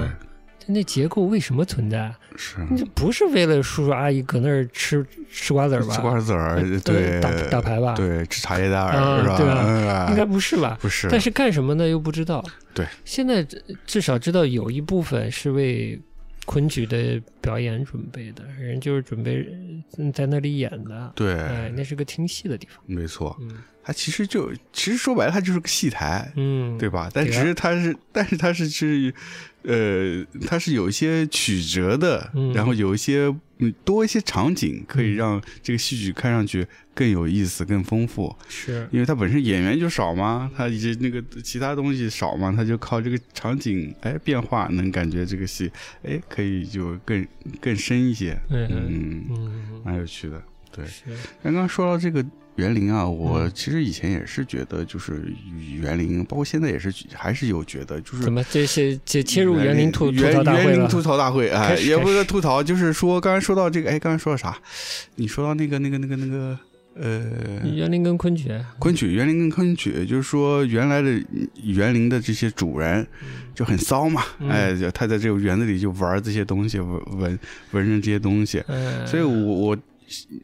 [0.63, 2.13] 它那结构为什么存在？
[2.35, 5.95] 是这不是为了叔叔阿姨搁那儿吃吃瓜子儿吧？
[5.95, 9.37] 吃瓜子儿呃，对，打打牌吧？，对，吃茶叶蛋啊儿是吧？
[9.37, 10.77] 对吧嗯应该不是吧？
[10.81, 11.87] 不是，但是干什么呢？
[11.87, 12.43] 又不知道。
[12.73, 15.99] 对，现在至至少知道有一部分是为
[16.45, 19.45] 昆曲的表演准备的，人就是准备
[19.97, 21.11] 嗯在那里演的。
[21.15, 22.81] 对，哎，那是个听戏的地方。
[22.85, 23.51] 没错，嗯
[23.83, 27.09] 它其实就其实说白了，它就是个戏台，嗯，对吧？
[27.13, 29.13] 但只是它是，但是它是是，
[29.63, 38.35] 呃，它是有一些曲折的，嗯然后有一些嗯多一些场景，可以嗯让这个戏剧看上去更有意思、更丰富。
[38.47, 45.71] 是，因为它本身演员就少嘛，它以及那个其他东西少嘛，它就靠这个场景哎变化，能感觉这个戏
[46.03, 47.25] 哎可以就更
[47.59, 50.41] 更深一些，嗯，嗯，蛮有趣的。
[50.73, 50.85] 对，
[51.43, 55.23] 刚刚说到这个园林啊，我嗯其实以前也是觉得，就是
[55.81, 60.63] 园林，包括现在也是还是有觉得，就是怎么这些这切入园林吐吐园槽大会？
[60.63, 64.57] 园林吐槽大会，哎，也不是吐槽，就是说刚才说到这个，哎，刚才说到啥？
[65.15, 66.59] 你说到那个那个那个那个
[66.95, 67.21] 呃。
[67.73, 71.09] 园林跟昆曲，昆曲园林跟昆曲，就是说原来的
[71.63, 73.05] 园林的这些主人
[73.55, 77.39] 就很骚嘛，嗯哎，就他在这个园子里就玩这些东西，文文
[77.71, 79.77] 文人这些东西，嗯，所以我我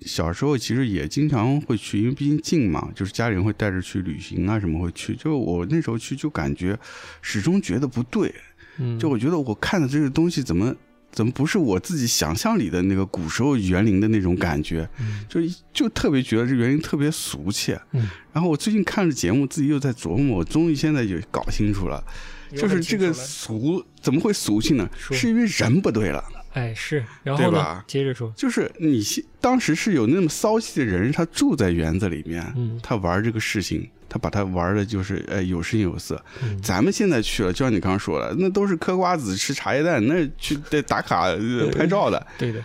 [0.05, 6.77] 小时候其实也经常会去，因为毕竟近嘛，就是家里人会带着去旅行啊什么会去，就我那时候去就感觉
[7.21, 8.33] 始终觉得不对，
[8.77, 10.75] 嗯就我觉得我看的这个东西怎么。
[11.09, 14.87] 怎么不是我自己想象里的那个古时候园林的那种感觉？
[14.99, 15.39] 嗯就
[15.73, 17.75] 就特别觉得这园林特别俗气。
[17.93, 22.03] 嗯然后我最近看着节目，自己又在琢磨，我终于现在也搞清楚了，
[22.51, 24.87] 就是这个俗怎么会俗气呢？
[24.95, 26.23] 是因为人不对了。
[26.53, 27.83] 哎是，然后呢？
[27.87, 29.03] 接着说，就是你
[29.39, 36.23] 当时是有那么骚气的人，他住在园子里面，嗯他玩这个事情，他把他玩的就是呃有声有色。
[36.41, 42.63] 嗯咱们现在去了，就像你刚刚说了，那都是嗑瓜子、吃茶叶蛋，那去得打卡、呃拍照的，对的，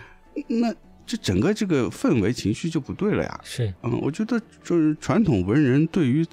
[0.49, 3.40] 那这整个这个氛围情绪就不对了呀。
[3.45, 6.25] 是，嗯，我觉得就是传统文人对于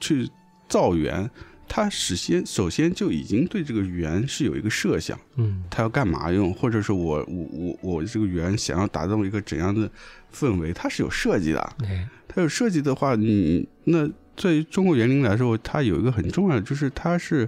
[0.00, 0.28] 去
[0.68, 1.30] 造园，
[1.76, 5.20] 他首先首先就已经对这个园是有一个设想。
[5.34, 9.90] 嗯他要干嘛用，或者是我我我我这个园想要达到一个怎样的
[10.34, 11.60] 氛围，它是有设计的。
[11.84, 17.46] 哎它有设计的话，你那对于中国园林来说，它有一个很重要的，就是它是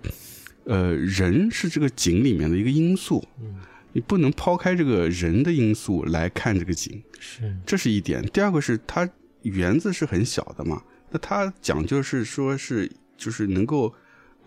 [0.64, 3.55] 呃，人是这个景里面的一个因素，嗯
[3.95, 8.23] 你不能抛开这个人的因素来看这个景，是这是一点。
[8.27, 9.09] 第二个是它
[9.41, 13.95] 园子是很小的嘛，那它讲究是说是就是能够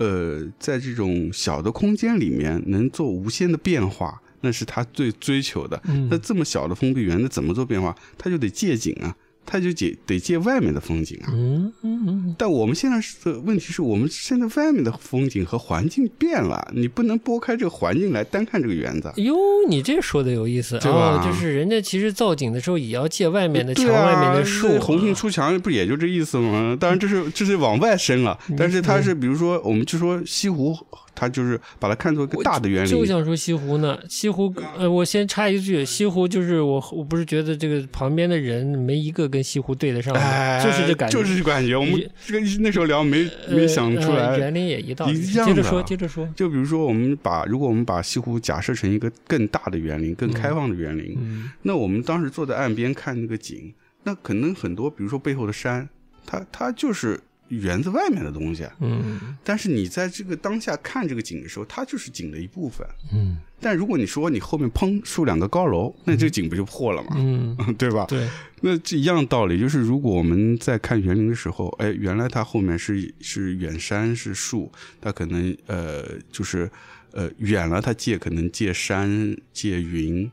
[0.02, 5.80] 呃在这种小的空间里面能做无限的变化，那是他最追求的。
[5.86, 7.96] 嗯那这么小的封闭园，那怎么做变化？
[8.18, 11.30] 他就得借景啊，它就得得借外面的风景啊。
[11.34, 19.12] 嗯嗯嗯但我们现在是的问题是我们现在外面的风景和环境变了，你不能拨开这个环境来单看这个园子。
[19.18, 19.36] 哟，
[19.68, 26.78] 你这说的有意思对吧哦，就是人家其实造景的时候也要借外面的墙、外面的树，红杏出墙不也就这意思吗？
[26.80, 30.78] 当然这是这是往外伸了，但是它是比如说我们就说西湖，
[31.14, 32.92] 它就是把它看作一个大的园林。
[32.92, 41.76] 就想说西湖呢，西湖，呃，我先插一句，西湖就是我，我不是觉得这个旁边的人没一个跟西湖对得上的，哎，就是这感觉，就是这感觉。
[41.76, 44.28] 我们这个那时候聊没呃没想出来。
[44.28, 45.20] 呃园林也一道理。
[45.20, 55.88] 一样的接着说，接着说，就比如说，我们把如果我们把西湖假设成一个更大的园林、更开放的园林，嗯那我们当时坐在岸边看那个景，那可能很多，比如说背后的山，
[56.26, 57.20] 它它就是
[57.58, 58.66] 园子外面的东西。
[58.80, 62.86] 嗯但是你在这个当下看这个景的时候，它就是景的一部分。
[63.14, 67.10] 嗯但如果你说你后面砰竖两个高楼，那这个景不就破了吗？
[67.18, 68.06] 嗯， 对吧？
[68.10, 68.28] 对，
[68.62, 76.68] 那这一样道理，就是如果我们在看园林的时候，哎，原来它后面是是远山是树，它可能呃就是
[77.12, 80.32] 呃远了，它借可能借山借云，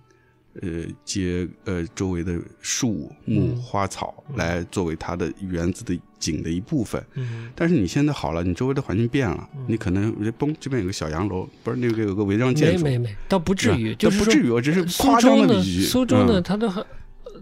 [0.62, 7.02] 呃接呃周围的树木嗯花草来作为它的园子的景的一部分。
[7.14, 15.80] 嗯但是你现在好了，你周围的环境变了，你可能嘣这边有个小洋楼，不是那个有个违章建筑，没没没，倒不至于，就是不至于，我只是夸张的比喻。
[15.82, 16.86] 苏州呢，嗯它的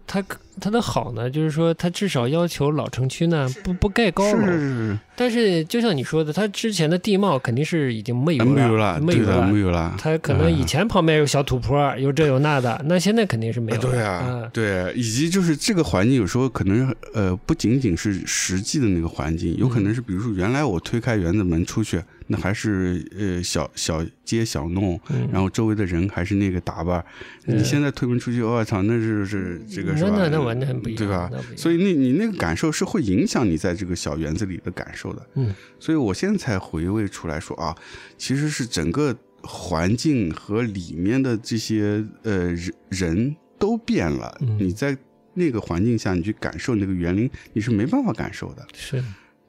[0.06, 0.24] 它
[0.60, 9.60] 它的好呢，就是说它至少要求老城区呢不不盖高楼，但是就像你说的，它之前的地貌肯定是已经没有了，了，没有了没。
[9.60, 9.94] 有了。
[9.98, 13.90] 它可能以嗯前旁边有小土坡，有这有那的，那现在肯定是没有了。
[13.90, 27.04] 对啊啊，，对，以及就是这个环境有时候可能呃不仅仅是实际的那个环境，有可能是比如说原来我推开园子门出去，那还是呃小小街小弄，嗯然后周围的人还是那个打扮，
[27.46, 30.28] 嗯你现在推门出去，我操，那是是这个是吧？
[30.30, 31.30] 那完全不一样，对吧？
[31.56, 35.26] 所以那你那个感受是会影响你在这个小园子里的感受的。
[35.34, 37.74] 嗯，所以我现在才回味出来说啊，
[38.18, 44.36] 其实是整个环境和里面的这些呃人人都变了。
[44.40, 44.96] 嗯你在
[45.34, 48.66] 那个环境下，你去感受那个园林，你是没办法感受的。
[48.74, 49.04] 是，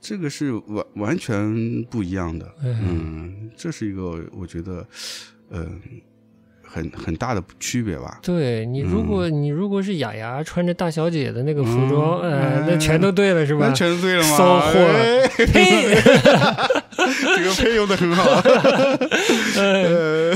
[0.07, 2.49] 这个是完完全不一样的。
[2.63, 4.87] 嗯嗯，这是一个我觉得，
[5.49, 5.81] 嗯、
[6.67, 8.19] 很很大的区别吧。
[8.21, 13.73] 对你如果你如果是雅雅穿着大小姐的那个服嗯装，呃，那嗯全都对了是吧完？
[13.73, 14.37] 全对了吗？
[14.37, 15.95] 骚货哎呸！
[17.37, 18.23] 这个配用的很好。
[19.57, 20.33] 呃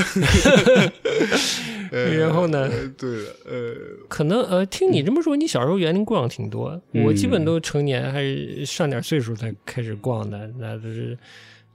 [1.92, 3.74] 呃然后呢呃对了，呃，
[4.08, 11.16] 可能呃，听你这么说，你小时候园林逛挺多，嗯我基本都成年还是上点岁数才开始逛的，那都是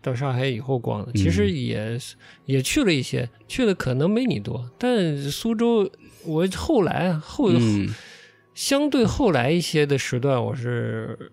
[0.02, 1.12] 到上海以后逛的。
[1.14, 5.90] 其实也是也去了一些，去的可能没你多，但苏州
[6.26, 7.90] 我后来啊后、嗯
[8.58, 11.32] 相对后来一些的时段，我是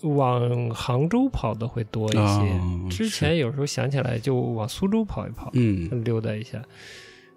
[0.00, 2.18] 往杭州跑的会多一些。
[2.18, 6.64] 哦之前有时候想起来就往苏州跑一跑，嗯溜达一下。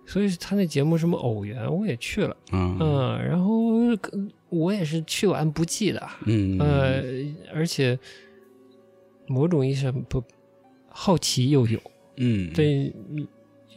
[0.05, 2.37] 所以他那节目什么偶园我也去了。
[2.53, 3.99] 嗯嗯，然后呃
[4.47, 7.03] 我也是去完不记的，嗯呃，
[7.53, 7.99] 而且
[9.27, 10.23] 某种意义上不
[10.99, 11.79] 好奇又有，
[12.15, 12.91] 嗯，对，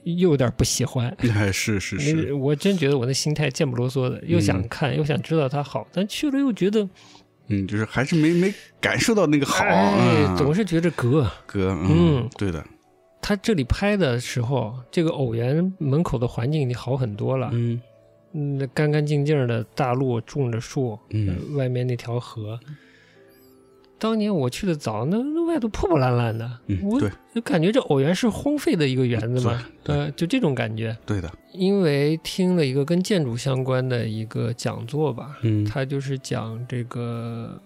[0.05, 1.15] 又有点不喜欢。
[1.35, 6.89] 哎是是是，我真觉得我那心态贱不啰嗦的，又想看，又想知道它好，但去了又觉得，
[7.49, 10.37] 嗯，就是还是没没感受到那个好，哎，嗯。
[10.39, 11.31] 总是觉着隔。
[11.45, 12.65] 隔，嗯嗯，对的，
[13.21, 17.79] 他这里拍的时候，这个偶园门口的环境已经好很多了，嗯。
[18.33, 21.29] 嗯，那干干净净的大路，种着树，嗯。
[21.29, 22.59] 呃外面那条河。
[24.01, 26.99] 当年我去的早，那那外头破破烂烂的，嗯，我
[27.35, 30.97] 就感觉这偶园是荒废的一个园子嘛，对就这种感觉。
[31.05, 37.61] 对的，因为听了一个跟建筑相关的一个讲座吧，嗯他就是讲这个，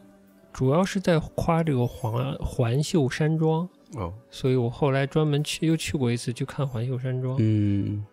[0.53, 7.37] 主要是在夸这个环环秀山庄，哦，所以我后来专门去又去过一次去看环秀山庄。
[7.39, 8.05] 嗯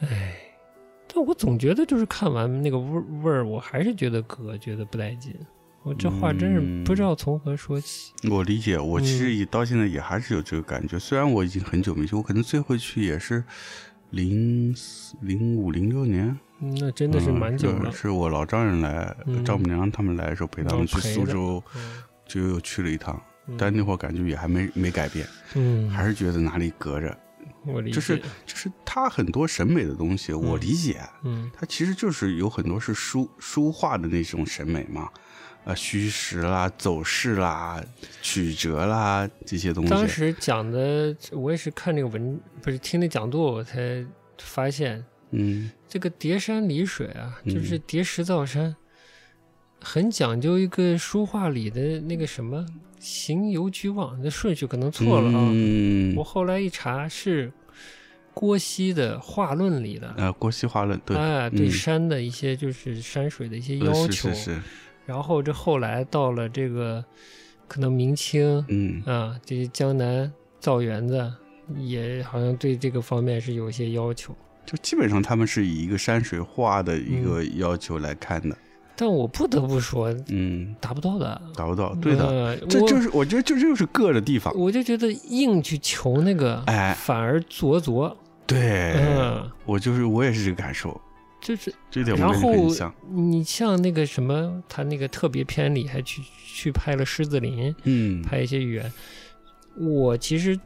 [0.00, 0.34] 哎，
[1.06, 5.34] 但我总觉得就是看完那个味味儿，我还是觉得隔，觉得不带劲。
[5.82, 8.12] 我这话真是不知道从何说起。
[8.30, 13.42] 我理解，我其嗯实也到现在也还是有这个感觉，虽然我已经很久没去，我可能最后去也是
[14.10, 17.92] 零四零五零六年，嗯那真的是蛮久了嗯。
[17.92, 23.14] 是是我老丈人来，嗯丈母娘他们来的时候陪他们去苏州，嗯就又去了一趟。
[23.46, 27.18] 嗯但那会儿感觉也还没没改变，嗯，还是觉得哪里隔着。
[27.64, 35.08] 我理解，就是就是他很多审美的东西，我理解，嗯他其实就是有很多是书书画的那种审美嘛，
[35.64, 37.82] 呃，虚实啦、走势啦、
[38.22, 39.90] 曲折啦这些东西。
[39.90, 44.04] 当时讲的，我也是看那个文，不是听那讲座，我才
[44.38, 48.74] 发现嗯这个叠山离水啊，嗯就是叠石造山，
[49.80, 52.64] 很讲究一个书画里的那个什么
[52.98, 55.48] 行游居望，那顺序可能错了啊。
[55.52, 57.52] 嗯我后来一查是
[58.32, 64.30] 郭熙的画论里的，呃，郭熙画论对，哎，对嗯山的一些就是山水的一些呃要求。
[64.30, 64.60] 是是是，
[65.06, 67.04] 然后这后来到了这个
[67.66, 69.02] 可能明清嗯。
[69.04, 71.32] 啊，这些江南造园子
[71.76, 74.34] 也好像对这个方面是有一些要求。
[74.66, 77.58] 就基本上他们是以一个山水画的一个嗯。
[77.58, 78.56] 要求来看的，
[78.94, 81.40] 但我不得不说，嗯，达不到的。
[81.56, 86.94] 达不到，对的，呃这就是我觉得这就是个的地方，我就觉得硬去求那个，哎。
[86.94, 88.16] 反而做作。
[88.46, 91.00] 对，嗯，我就是我也是这个感受，
[91.40, 92.52] 就是，这点然后，
[93.10, 98.92] 你像那个什么，他那个特别篇里还去去拍了狮子林，嗯，拍一些语言。
[99.76, 100.58] 我其实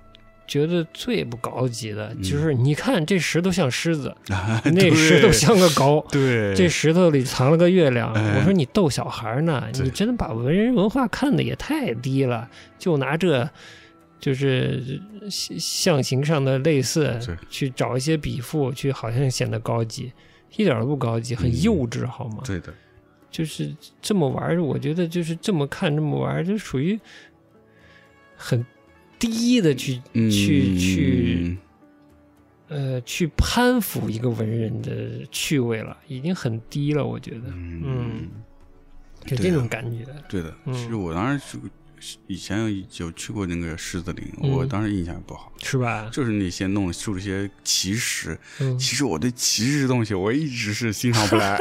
[0.46, 4.14] 觉得最不高级的嗯就是，你看这石头像狮子，
[4.64, 8.12] 那石头像个狗，对，这石头里藏了个月亮。
[8.12, 12.48] 哎我说你逗小孩呢，对你真的把文人文化看的也太低了，
[12.78, 13.48] 就拿这。
[14.20, 14.82] 就是
[15.28, 17.14] 象象形上的类似，
[17.50, 20.10] 去找一些笔赋，去好像显得高级，
[20.56, 21.62] 一点都不高级，很嗯。
[21.62, 22.42] 幼稚，好吗？
[22.44, 22.72] 对的，
[23.30, 26.98] 就是这么玩儿，我觉得就是这么看这么玩儿，就属于
[28.36, 28.64] 很
[29.18, 31.56] 低的去嗯去去
[32.68, 37.82] 呃去攀附一个文人的趣味了，已经很低了，我觉得，嗯。
[37.84, 38.28] 嗯，
[39.26, 40.04] 有对啊这种感觉。
[40.28, 40.74] 对的，嗯。
[40.74, 41.58] 其实我当时去
[42.26, 46.08] 以前有有去过那个狮子林，嗯我当时印象不好，是吧？
[46.12, 51.58] 就是那些弄出了些奇石，嗯，其实我对奇石东西我一直是欣赏不来，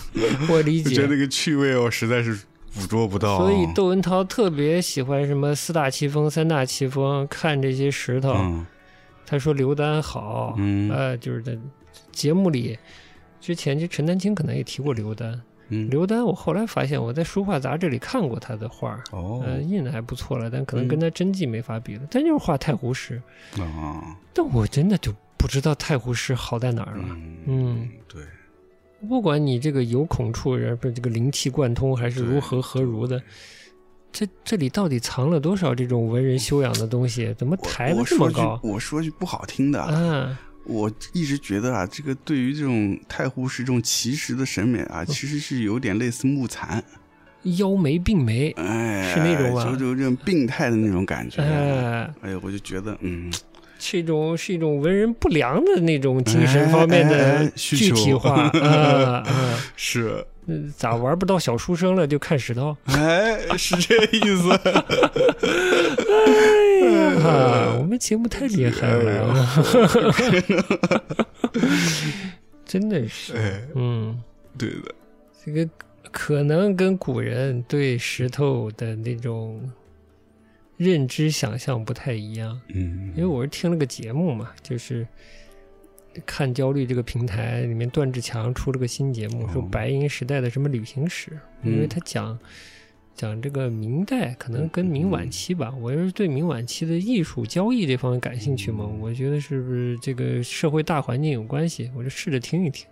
[0.48, 0.90] 我理解。
[0.90, 2.38] 就觉得那个趣味我实在是
[2.74, 3.38] 捕捉不到。
[3.38, 8.32] 所以窦文涛特别喜欢什么四大奇峰、三大奇峰，看这些石头。
[8.34, 8.66] 嗯
[9.26, 11.56] 他说刘丹好，嗯呃，就是在
[12.10, 12.76] 节目里，
[13.40, 15.40] 之前就陈丹青可能也提过刘丹。
[15.70, 22.02] 嗯，刘丹，我后来发现我在书画杂志里看过他的画，哦呃，印的还不错了，但可能嗯跟他真迹没法比了。
[22.10, 23.22] 但就是画太湖石，
[23.58, 27.04] 啊，但我真的就不知道太湖石好在哪儿了。
[27.08, 28.22] 嗯嗯对，
[29.08, 33.22] 不管你这个有孔处人，不是这个灵气贯通，还是如何何如的，
[34.12, 37.32] 这这里到底藏了多少这种文人修养的东西？
[37.34, 38.58] 怎么抬得这么高？
[38.62, 44.98] 我说句不好听的，啊，我一直觉得啊，这个对于这种太湖石这种奇石的审美嗯。
[44.98, 46.82] 啊，其实是有点类似木残，
[47.58, 51.42] 腰眉病眉，哎，是那种吧就有这种病态的那种感觉。
[51.42, 53.32] 哎，哎呀，我就觉得，嗯，
[53.80, 59.56] 是一种是一种文人不良的那种精神方面的具体化 啊啊！
[59.74, 62.76] 是，嗯咋玩不到小书生了就看石头？
[62.86, 64.50] 哎，是这意思。
[66.12, 69.64] 哎呀，我们节目太厉害了，啊
[72.66, 74.16] 真的是，哎，嗯，
[74.56, 74.94] 对的，
[75.44, 75.68] 这个
[76.12, 79.60] 可能跟古人对石头的那种
[80.80, 82.58] 认知想象不太一样。
[82.68, 85.06] 嗯，因为我是听了个节目嘛，就是
[86.24, 92.38] 看焦虑这个平台里面，段志强出了个新节目，说哦白银时代的什么旅行史，嗯因为他讲
[93.14, 95.70] 讲这个明代，可能跟明晚期吧。
[95.78, 102.86] 我要是对明晚期的艺术交易这方面感兴趣嘛，嗯我觉得是不是这个社会大环境有关系，我就试着听一听。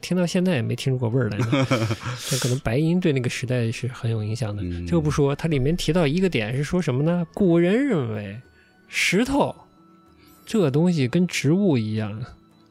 [0.00, 1.38] 听到现在也没听出过味儿来
[2.40, 4.62] 可能白银对那个时代是很有影响的。
[4.62, 7.26] 嗯这个不说，它里面提到一个点是说什么呢？
[7.34, 8.40] 古人认为
[8.88, 9.54] 石头
[10.46, 12.22] 这个东西跟植物一样，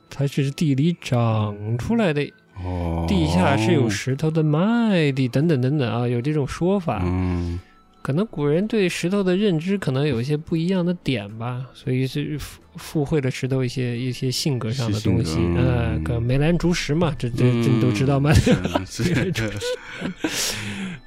[0.09, 2.21] 它是地里长出来的，
[2.63, 7.01] 哦，地下是有石头的脉地等等等等啊，有这种说法。
[7.03, 7.59] 嗯，
[8.03, 15.37] 可能古人对石头的认知可能有一些不一样的点吧，所以是附附会了石头一些一些性格上的东西。
[15.55, 18.31] 呃，嗯个梅兰竹石嘛，这这这你都知道吗？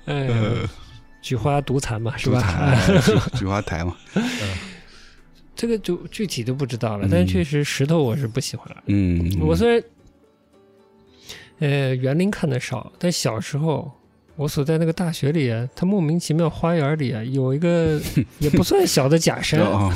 [0.07, 0.69] 哎，呃
[1.21, 2.75] 菊花独残嘛，是吧？
[3.33, 3.95] 菊菊花台嘛，
[5.55, 8.75] 这个就具体就不知道了，嗯但确实石头我是不喜欢。
[8.87, 9.83] 嗯，我虽然
[11.59, 13.91] 呃园林看的少，但小时候
[14.37, 18.01] 我所在那个大学里啊，它莫名其妙花园里啊有一个
[18.39, 19.91] 也不算小的假山，哦，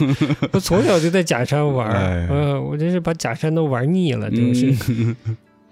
[0.52, 4.74] 我从小就在假山玩儿，哎呃，我真是把假山都玩腻了，就是。
[4.88, 5.16] 嗯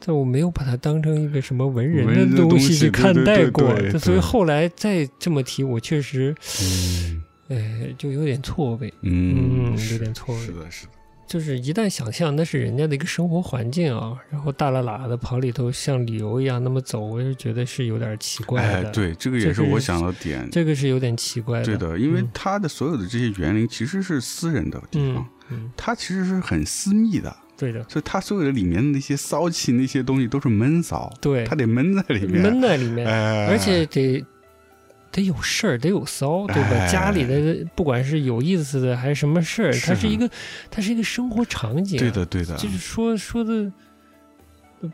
[0.02, 7.22] 但我没有把它当成一个什么文人的东东西去看待过，对所以后来再这么提，我确实，嗯。
[7.48, 7.58] 呃，
[7.98, 10.40] 就有点错位，嗯，嗯，有点错位。
[10.40, 10.52] 是。
[10.52, 10.92] 的，是的，
[11.30, 20.48] 就是一旦想象那是人家的一个生活环境啊，然后大喇喇的跑里头像旅游一样那么走，我就觉得是有点奇怪的。，哎对，这个也是是我想的点。
[20.50, 21.64] 这个是有点奇怪的。
[21.64, 34.20] 对的，因为嗯它的所有的这些园林其实是私人的地嗯方，嗯，它其实是很私密的，对的，所以它所有的里面的那些骚气那些东西都是闷骚，对它，得闷在里面，闷在里面，哎，而且得
[35.12, 36.70] 得有事儿，得有骚，对吧？
[36.72, 40.28] 哎家里的不管是有意思的还是什么事儿，它是一个，
[40.70, 41.98] 它是一个生活场景。
[41.98, 43.70] 对，的，对的，就是说说的。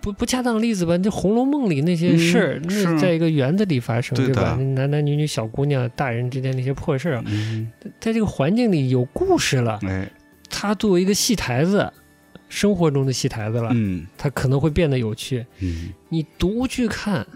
[0.03, 4.57] 不不恰当的例子吧，就《红楼梦》里那些嗯事儿，是那在一个园子里发生，对的吧？
[4.75, 7.23] 男男女女、小姑娘、大人之间那些破事儿
[8.01, 10.11] 在这个环境里有故事了，哎，
[10.51, 11.89] 它作为一个戏台子，
[12.49, 15.47] 生活中的戏台子了，嗯它可能会变得有趣。
[15.61, 17.25] 嗯，你独去看，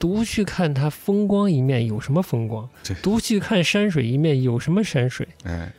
[0.00, 5.72] 独去看它风光一面有什么风光对，独去看山水一面有什么山水，哎。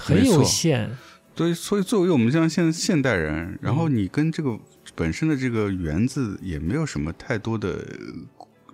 [0.00, 0.88] 很有限。
[1.34, 4.56] 对，所以作为我们这样现现代人，然嗯后你跟这个
[4.94, 7.84] 本身的这个园子也没有什么太多的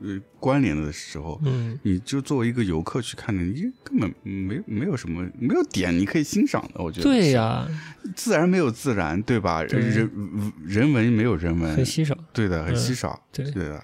[0.02, 6.84] 呃关联的时候，嗯，你就作为一个游客去看的，你根本没没有什么没有点你可以欣赏的。
[6.84, 7.66] 我觉得对是呀、
[8.14, 9.64] 自然没有自然，对吧？
[9.64, 10.10] 对人
[10.66, 12.14] 人文没有人文很，稀少。
[12.34, 13.82] 对的，很嗯稀少，对对的。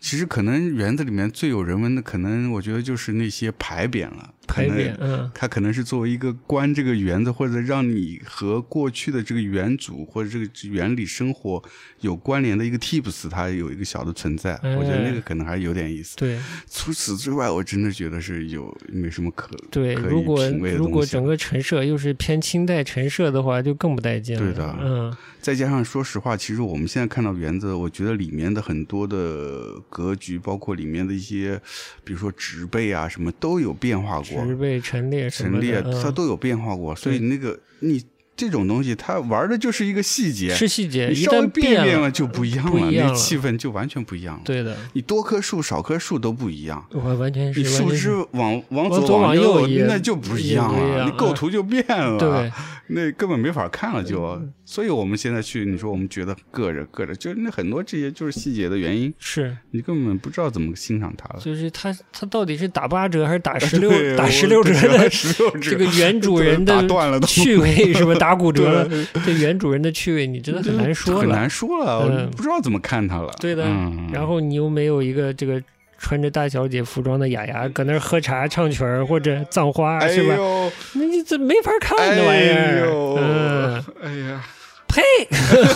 [0.00, 4.34] 其实可能园子里面最有人文的，可能我觉得就是那些牌匾了。
[4.50, 11.62] 可能，嗯，它可能是作为一个关这个园子，或者让你和过去的这个园主或者这个园里生活
[12.00, 14.54] 有关联的一个 tips，它有一个小的存在。
[14.56, 16.16] 哎我觉得那个可能还有点意思。
[16.16, 16.38] 对
[16.70, 19.94] 除此之外，我真的觉得是有没什么可对。
[19.94, 24.42] 可如果如果整个陈设又是偏清代陈设的话，就更不带劲了。
[24.42, 31.60] 对的嗯，再加上说实话，其实我们现在看到园子，我觉得里面的很多的格局，包括里面的一些，
[32.04, 34.39] 比如说植被啊什么，都有变化过。
[34.46, 38.02] 植被陈列陈列嗯它都有变化过，所以那个你
[38.36, 44.40] 这种东西，它玩的就是一个细节，是细节，一你稍微变变了就不一样了，那气氛就完全不一样了。
[44.44, 52.50] 对的，你多棵树少棵树都不一样，我完全是你树枝往往往左往右右那就不一样了，你构图就变了，对，
[52.90, 54.22] 那根本没法看了就。
[54.22, 61.40] 嗯所以我们现在去，你说我们觉得硌着硌着，就那很多这些就是细节的原因，是你根本不知道怎么欣赏它了。
[61.40, 65.10] 就是它它到底是打八折还是打十六 打十六折对的？
[65.10, 68.14] 十六折，这个原主 人的趣味是吧？
[68.14, 68.88] 打骨折了，
[69.26, 71.20] 这原主人的趣味你真的很难说了。
[71.20, 73.34] 很难说了，不知道怎么看它了。
[73.40, 75.60] 对的嗯、然后你又没有一个这个
[76.02, 80.34] 穿着大小姐服装的雅雅搁那儿喝茶唱曲儿或者葬花哎是吧？
[80.34, 82.86] 呦，那你这没法看那玩意哎儿。
[82.86, 84.42] 呦，嗯，哎呀，
[84.88, 85.02] 呸，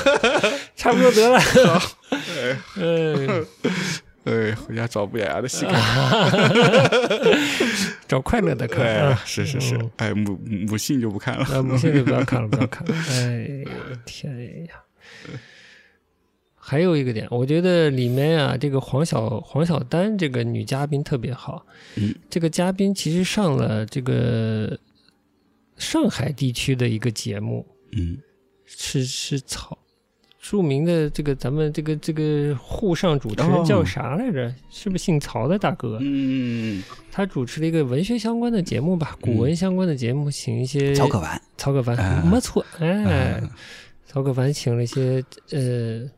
[0.74, 1.38] 差不多得了。
[2.10, 3.46] 哎嗯，
[4.24, 5.78] 哎，回家找不雅雅的戏看。
[8.08, 9.14] 找快乐的看。
[9.26, 11.44] 是是是嗯，哎，母母性就不看了。
[11.54, 12.94] 啊，母性就不要看了，不要看了。
[13.10, 14.74] 哎呦天呀！
[16.66, 21.66] 还有一个点，我觉得里面啊，这个黄小黄小丹这个女嘉宾特别好。
[21.96, 24.78] 嗯，这个嘉宾其实上了这个
[25.76, 28.16] 上海地区的一个节目，嗯。
[28.66, 29.76] 是是曹
[30.40, 33.48] 著名的这个咱们这个这个沪上主持哦。
[33.56, 34.52] 人叫啥来着？
[34.70, 35.98] 是不是姓曹的大哥？
[36.00, 43.50] 嗯，他主持了一个文学相关的节目吧，古文相关的节目，请一些曹可凡，曹可凡，哎没错，哎，嗯
[44.06, 46.10] 曹可凡请了一些呃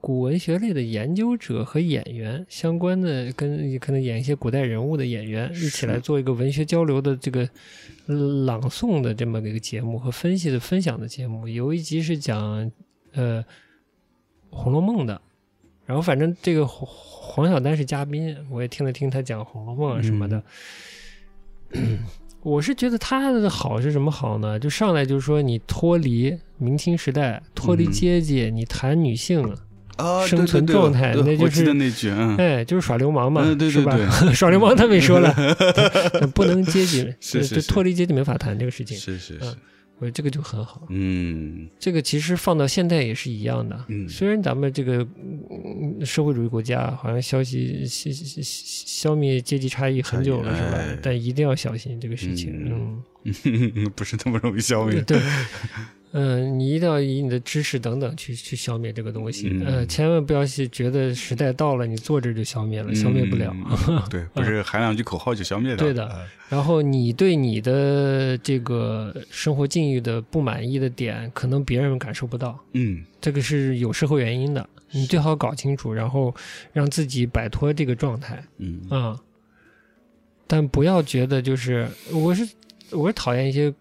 [0.00, 7.48] 古文学类的研究者和演员，相关的跟可能演一些古代人物的演员一起来做一个文学交流的这个
[8.06, 8.14] 呃
[8.44, 11.46] 朗诵的这么一个节目和分析的分享的节目。
[11.48, 12.70] 有一集是讲
[13.12, 13.42] 呃
[14.50, 15.20] 《红楼梦》的，
[15.86, 20.42] 然后反正这个黄黄晓丹是嘉宾，我也听了听他讲《红楼梦》啊什么的。
[22.42, 24.58] 我是觉得他的好是什么好呢？
[24.60, 29.42] 就上来就是说你脱离明清时代，脱离嗯阶级，你谈女性，
[29.96, 33.96] 啊，生存状态对对对那就是我记得那句，嗯，哎，就是耍流氓嘛，嗯对对是吧？
[34.34, 35.32] 耍流氓他没说了，
[36.34, 38.96] 不能阶级，是是就脱离阶级没法谈这个事情。
[38.96, 39.56] 是是是嗯，
[39.98, 40.82] 我觉得这个就很好。
[40.90, 43.84] 嗯这个其实放到现在也是一样的。
[43.88, 45.06] 嗯虽然咱们这个
[45.50, 50.98] 嗯社会主义国家好像消息消消消灭阶级差异很久了，是吧哎？
[51.02, 52.52] 但一定要小心这个事情。
[52.66, 53.02] 嗯
[53.76, 55.00] 嗯， 不是那么容易消灭。
[55.02, 55.18] 对，
[56.16, 63.52] 嗯、你一定要以你的知识等等去去消灭这个东西，嗯呃，千万不要去觉得时代到了，你坐这就消灭了，消灭不了。
[63.88, 65.92] 嗯对，不是喊两句口号就消灭掉了。
[65.92, 76.32] 对的呃然后你对你的这个生活境遇的不满意的点，可能别人感受不到，嗯这个是有社会原因的，你最好搞清楚，然后
[76.72, 79.18] 让自己摆脱这个状态嗯啊、
[80.46, 82.46] 但不要觉得就是我是
[82.90, 83.74] 我是讨厌一些，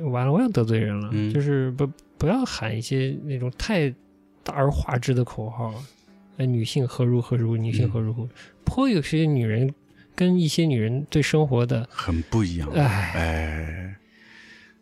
[0.00, 1.88] 完了我要得罪人了，嗯就是不
[2.18, 3.90] 不要喊一些那种太
[4.42, 5.74] 大而化之的口号，
[6.36, 8.28] 哎，女性何如何如，女性何如何如，
[8.64, 9.72] 颇有些女人
[10.14, 12.68] 跟一些女人对生活的，很不一样。
[12.74, 13.96] 哎，哎，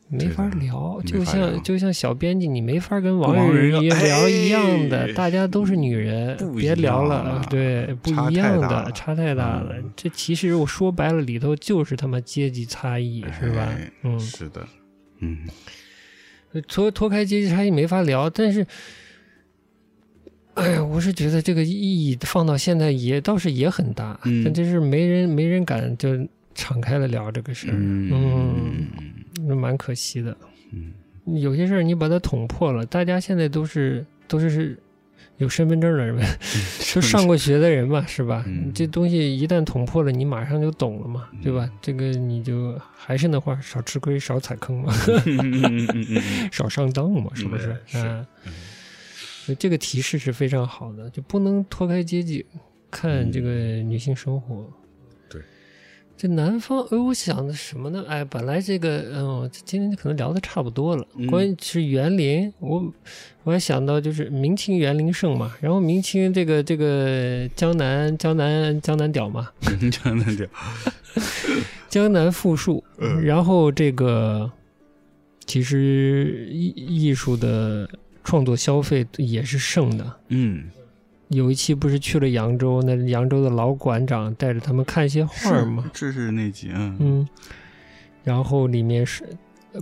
[0.08, 9.92] 没法聊，就像就像小编辑，你没法跟王王人人聊一样的，哎大家都是女人，别聊了啊，对，不一样的，差太大了嗯。
[9.94, 13.92] 这其实我说白了，里头就是他妈阶级差异，是吧哎？
[14.02, 14.66] 嗯，是的，
[15.20, 15.38] 嗯
[16.66, 18.66] 脱脱开阶级差异没法聊，但是。
[20.54, 26.08] 哎呀，我是觉得这个意义放到现在也倒是也很大，嗯但就是没人没人敢就
[26.54, 28.88] 敞开了聊这个事儿，嗯
[29.46, 30.36] 那蛮可惜的。
[30.72, 30.92] 嗯
[31.40, 34.78] 有些事儿你把它捅破了，大家现在都是都是是
[35.40, 36.24] 有身份证的人们，
[36.92, 38.44] 就上过学的人嘛，是吧？
[38.46, 41.68] 嗯这东西一旦捅破了，你马上就懂了嘛，对吧？
[41.80, 44.92] 这个你就还是那话，少吃亏，少踩坑嘛，
[46.52, 47.74] 少上当嘛，是不是？
[47.86, 48.26] 是啊，
[49.44, 52.44] 所以这个提示是非常好的，就不能脱开阶级
[52.90, 54.70] 看这个女性生活。
[56.20, 58.04] 对，这南方，哎，我想的什么呢？
[58.06, 61.06] 哎，本来这个，嗯，今天可能聊的差不多了。
[61.16, 62.92] 嗯关于是园林，我
[63.44, 69.48] 我还想到就是明清园林盛嘛，然后明清这个这个江南江南江南屌嘛，
[70.02, 70.46] 江南屌，
[71.88, 74.50] 江南富庶，嗯然后这个
[75.46, 77.88] 其实艺艺术的
[78.22, 80.16] 创作消费也是盛的。
[80.28, 80.64] 嗯，
[81.30, 87.28] 有一期不是去了扬州，那扬州的老馆长带着他们看一些画儿嘛，这是那集，嗯嗯，
[88.24, 89.24] 然后里面是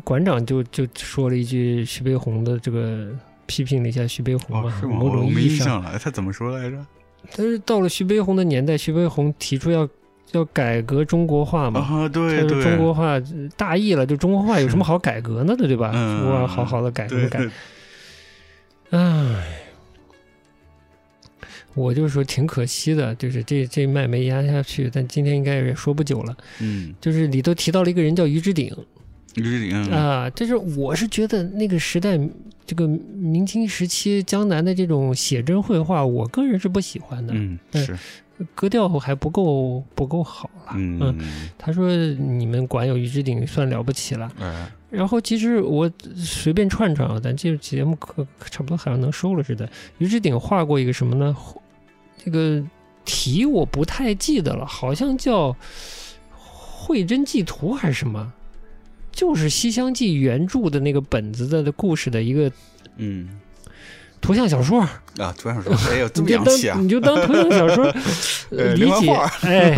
[0.05, 3.09] 馆长就就说了一句徐悲鸿的这个
[3.47, 4.97] 批评了一下徐悲鸿嘛，，哦是吗？
[4.99, 6.77] 某种意义上，印象了，他怎么说来着？
[7.35, 9.89] 但是到了徐悲鸿的年代，徐悲鸿提出要
[10.33, 12.09] 要改革中国画嘛。
[12.09, 13.23] 对对，中国画呃
[13.57, 15.93] 大意了，就中国画有什么好改革呢的，对吧？
[15.95, 17.41] 嗯我好好的改什么改？
[18.91, 19.45] 唉，
[21.75, 26.37] 我就说挺可惜的，就是这这脉没压下去，但今天应该也说不久了。
[26.61, 28.75] 嗯，就是里头提到了一个人叫于之鼎。
[29.37, 32.19] 于之鼎，啊，这是我是觉得那个时代，
[32.67, 37.97] 这个明清时期江南的这种写真绘画，我个人是不喜欢的，嗯，对是，
[38.55, 40.73] 格调还不够不够好了。
[40.75, 41.15] 嗯，
[41.57, 49.69] 他说你们管有于之鼎算了不起了，哎，然后其实我随便串串啊，咱这个节目可差不多好像能收了似的。
[49.99, 51.37] 于之鼎画过一个什么呢？
[52.25, 52.63] 这个
[53.05, 55.51] 题我不太记得了，好像叫
[56.33, 58.33] 《绘真记图》还是什么，
[59.13, 62.51] 就是《西厢记》原著的那个本子的的故事的一个
[62.97, 63.29] 嗯，
[64.21, 64.81] 图像小说。
[64.81, 66.89] 啊，图像小说， 哎呦，这你就当么洋气啊你！
[66.89, 67.93] 就当图像小说
[68.75, 69.13] 理解
[69.43, 69.77] 哎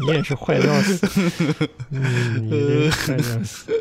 [0.00, 3.72] 你也是坏的要 死，嗯，你这坏的要死。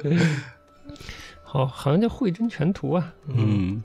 [1.43, 3.83] 好，好像叫《绘真全图》啊，嗯，嗯，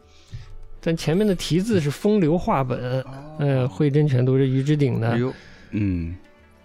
[0.81, 3.05] 但前面的题字是风流画本，
[3.39, 5.33] 呃，《绘真全图》是于之鼎的，
[5.71, 6.17] 嗯。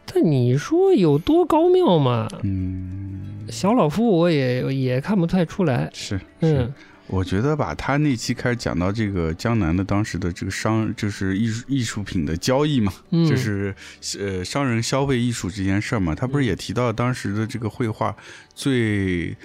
[0.08, 2.28] 但你说有多高妙嘛？
[2.44, 6.24] 嗯，小老夫我也也看不太出来，是，是。
[6.42, 6.74] 嗯，
[7.08, 13.74] 我觉得吧，他那期开始讲到这个江南的当时的这个商，就是艺术艺术品的交易嘛，嗯，就是
[14.20, 18.16] 呃商人消费艺术这件事儿嘛，他不是也提到当时的这个绘画
[18.56, 19.38] 最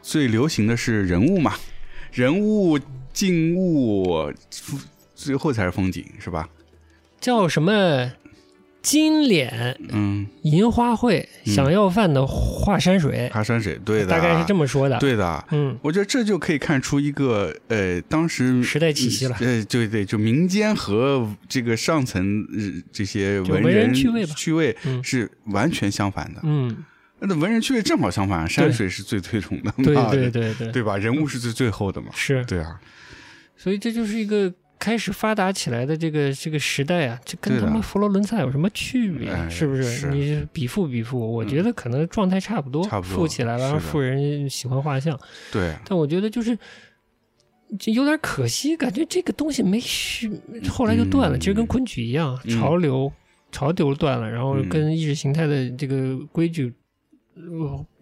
[0.00, 1.54] 最流行的是人物嘛，
[2.10, 2.78] 人物
[3.12, 4.32] 静物，
[5.14, 6.48] 最后才是风景，是吧？
[7.20, 8.12] 叫什么
[8.84, 11.52] 金脸嗯，银花卉，嗯。
[11.54, 15.44] 想要饭的画山水，华山水，对的，大概是这么说的，，对的。
[15.50, 19.36] 嗯，我觉得这就可以看出一个呃，当时时代气息了。
[19.40, 24.34] 呃，对对，就民间和这个上层呃这些文人人趣味吧。
[24.36, 25.02] 趣味嗯。
[25.02, 26.40] 是完全相反的。
[26.42, 26.84] 嗯，
[27.20, 30.98] 那文人趣味正好相反，山水是最推崇的，对对对对，对吧？
[30.98, 32.78] 人物是最最后的嘛，是，对啊，
[33.56, 34.52] 所以这就是一个
[34.84, 39.30] 开始发达起来的这个这个时代啊，这跟他妈佛罗伦萨有什么区别？
[39.30, 39.82] 哎是不是？
[39.84, 45.18] 是你比富比富，我觉得可能状态差不多，差不多富起来了，富人喜欢画像，
[45.50, 46.58] 对，但我觉得就是。
[47.76, 50.30] 就有点可惜，感觉这个东西没续，
[50.68, 51.36] 后来就断了。
[51.36, 53.10] 嗯其实跟昆曲一样，嗯潮流
[53.50, 56.72] 潮流断了，然后嗯跟意识形态的这个规矩呃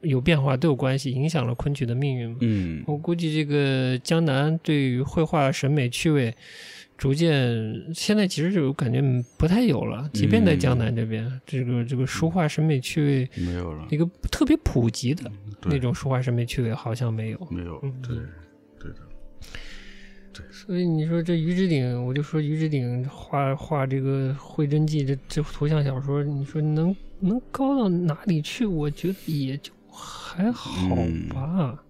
[0.02, 2.36] 有变化都有关系，影响了昆曲的命运嘛。
[2.40, 6.34] 嗯我估计这个江南对于绘画审美趣味，
[6.98, 9.02] 逐渐现在其实就感觉
[9.38, 10.08] 不太有了。
[10.12, 15.30] 即便在江南这边，这个这个书画审美趣味没有了，一个特别普及的
[15.64, 17.48] 那，种书画审美趣味好像没有。
[17.50, 18.16] 没有嗯，对
[18.78, 18.98] 对的，
[20.32, 28.66] 对所以你说这于之鼎，我就说于之鼎画画这个《绘真记》这这图像小说，你说能能高到哪里去？
[28.66, 30.96] 我觉得也就还好
[31.32, 31.82] 吧。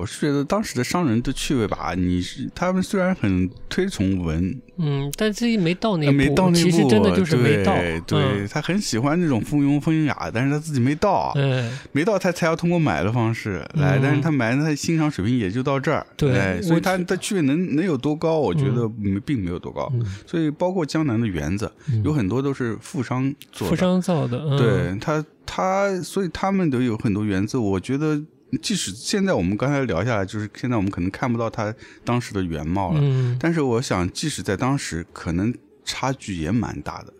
[0.00, 7.74] 我是觉得当时的商人的趣味吧，你是他们虽然很推崇文，嗯，但自己没到那步，没到那步，其实真的就是没到。
[7.74, 19.90] 对对、嗯他很喜欢那种附庸风雅，但是他自己没到，哎，没到他才要通过买的方式来，嗯但是他买他欣赏水平也就到这儿，对哎，所以我他的趣味能能有多高，我觉得没并没有多高。
[19.92, 28.18] 嗯所以包括江南的园子，嗯有很多都是富商做的，富商造的，嗯、对他他，所以他们都有很多园子，我觉得。
[28.62, 31.74] 即使现在我们刚才聊下来，就是现在我们可能看不到他
[32.04, 37.12] 当时的原貌了，嗯，但是我想，即使在当时，可能差距也蛮大的。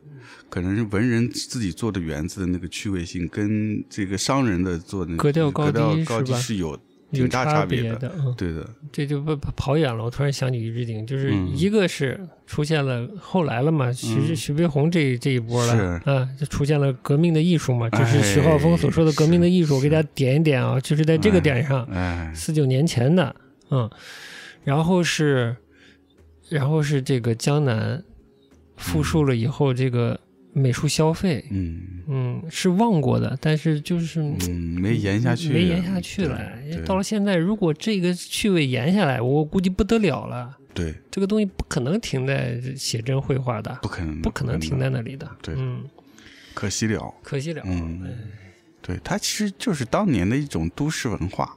[0.49, 5.33] 可能是文人自己做的园子的那个趣味性，跟这个商人的做的那个格
[5.71, 6.77] 调高低是有
[7.11, 8.13] 挺大差别的。
[8.19, 10.05] 嗯，对的，这就不跑远了。
[10.05, 19.77] 我突然想起于志鼎，就是嗯一个是出现了后来了嘛，徐嗯徐悲鸿这这一波了是啊，就出现了革命的艺术嘛，就是哎徐浩峰所说的革命的艺术。
[19.77, 23.35] 我给大家点一点啊，就是在这个点上，哎，四九年前的，
[23.71, 23.91] 嗯，
[24.63, 25.57] 然后是，
[26.49, 28.03] 然后是这个江南
[28.77, 30.19] 复述了以后，这个
[30.53, 36.41] 美术消费，嗯嗯，是忘过的，但是就是嗯，没延下去，没延下去了。
[36.85, 40.57] 到了现在，如果这个趣味延下来，我估计不得了了。
[40.73, 45.29] 对，这个东西不可能停在写真绘画的，不可能，不可能停在那里的。
[45.43, 45.85] 对嗯，
[46.55, 47.15] 可惜了。
[47.23, 47.63] 可惜了。
[47.67, 48.11] 嗯哎
[48.83, 51.55] 对，它其实就是当年的一种都市文化，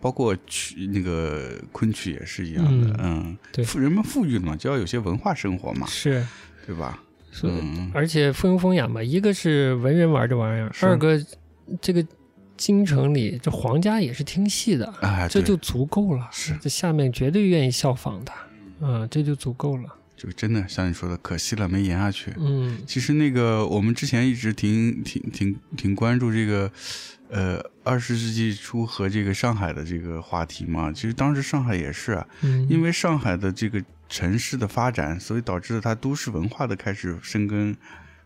[0.00, 2.96] 包括曲那个昆曲也是一样的。
[3.02, 6.24] 嗯，对富人们富裕了嘛，就要有些文化生活嘛，是，
[6.64, 7.02] 对吧？
[7.34, 11.20] 所以嗯，而且附庸风雅嘛，一个是文人玩这玩意儿，二个
[11.80, 12.06] 这个
[12.56, 16.28] 京城里这皇家也是听戏的，哎，这就足够了。
[16.30, 18.32] 是这下面绝对愿意效仿的，
[18.80, 19.92] 嗯，这就足够了。
[20.16, 22.32] 就真的像你说的，可惜了，没演下去。
[22.38, 26.70] 嗯其实那个我们之前一直挺挺挺挺关注这个，
[27.30, 30.92] 呃，二十世纪初和这个上海的这个话题嘛。
[30.92, 33.82] 其实当时上海也是啊，嗯，因为上海的这个
[34.14, 37.76] 城市的发展，所以导致了它都市文化的开始生根，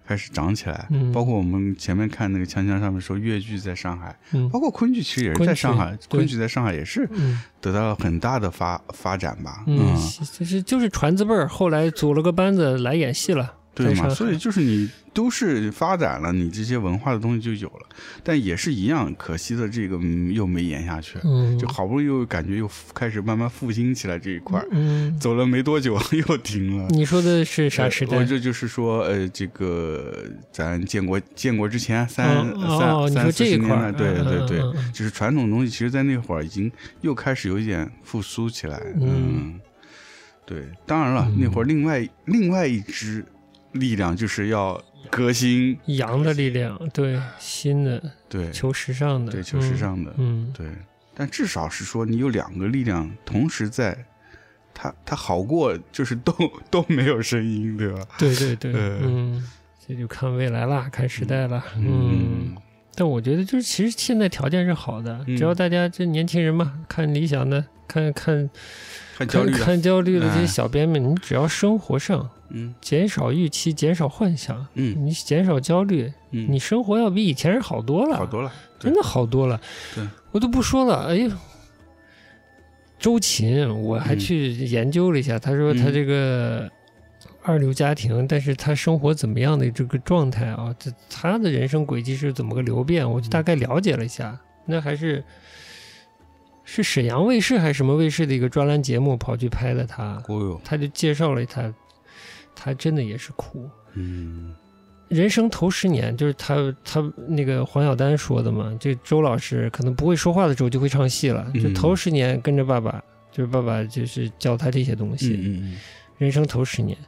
[0.07, 0.86] 开始长起来。
[0.91, 9.64] 嗯包括我们前面看那个锵锵上面说粤剧在上海，嗯包括昆剧其实也是在上海，昆剧在上海也是嗯得到了很大的发发展吧。
[9.66, 9.97] 嗯，
[10.39, 13.55] 就是就是传字辈儿，后来组了个班子来演戏了，
[13.85, 17.87] 对嘛，所以就是你都市发展了，你这些文化的东西就有了，
[18.22, 25.99] 但也是一样，可惜的这个、嗯又没延下去，嗯，就好不容易又感觉又开始慢慢复兴起来这一块儿，嗯，走了没多久
[26.29, 26.87] 又停了。
[26.91, 28.24] 你说的是啥呃时代我？
[28.24, 34.61] 这就是说，呃，这个咱建国建国之前三、哦三、三四十年代，对嗯对对，
[34.93, 36.70] 就是传统东西，其实在那会儿已经
[37.01, 38.81] 又开始有一点复苏起来。
[39.01, 39.59] 嗯
[40.47, 43.24] 对，当然了，嗯那会儿另外另外一支
[43.73, 50.66] 力量就是要革新，阳的力量，对新的对求时尚的，对，求时尚的，嗯，对。
[51.14, 54.07] 但至少是说，你有两个力量同时在，
[54.73, 56.33] 它它好过就是都
[56.71, 58.07] 都没有声音，对吧？
[58.19, 59.51] 对对对，呃嗯，
[59.87, 62.55] 这就看未来啦，看时代了，嗯。
[62.99, 68.51] 但我觉得就是，其实现在条件是好的，嗯只要大家这年轻人嘛，看理想的，看看
[69.16, 70.46] 看焦虑的，看焦虑的这些哎。
[70.46, 72.74] 小编们，你只要生活上嗯。
[72.80, 74.96] 减少预期，减少幻想，嗯。
[75.07, 79.61] 你减少焦虑，嗯，你生活要比以前人好多了，好多了，真的好多了。
[79.94, 81.07] 对，我都不说了。
[81.07, 81.38] 哎呀，
[82.99, 84.18] 周琴，我还嗯。
[84.18, 85.92] 去研究了一下，他说他嗯。
[85.92, 86.68] 这个
[87.43, 90.74] 二流家庭，但是他生活怎么样的这个状态啊？
[90.78, 93.11] 这他的人生轨迹是怎么个流变？
[93.11, 95.24] 我就大概了解了一下，那还是。
[96.70, 101.72] 是沈阳卫视还是什么卫视的一个专栏节目跑去拍的他，哦哟，他就介绍了他，
[102.55, 104.55] 他真的也是苦，嗯
[105.09, 115.41] 人生头十年，就是他他那个黄晓丹说的嘛，这周老师可能不会说话的时候就会唱戏了，嗯就头十年跟着爸爸，就是爸爸就是教他这些东西。
[115.41, 115.78] 嗯嗯
[116.18, 116.99] 人生头十年，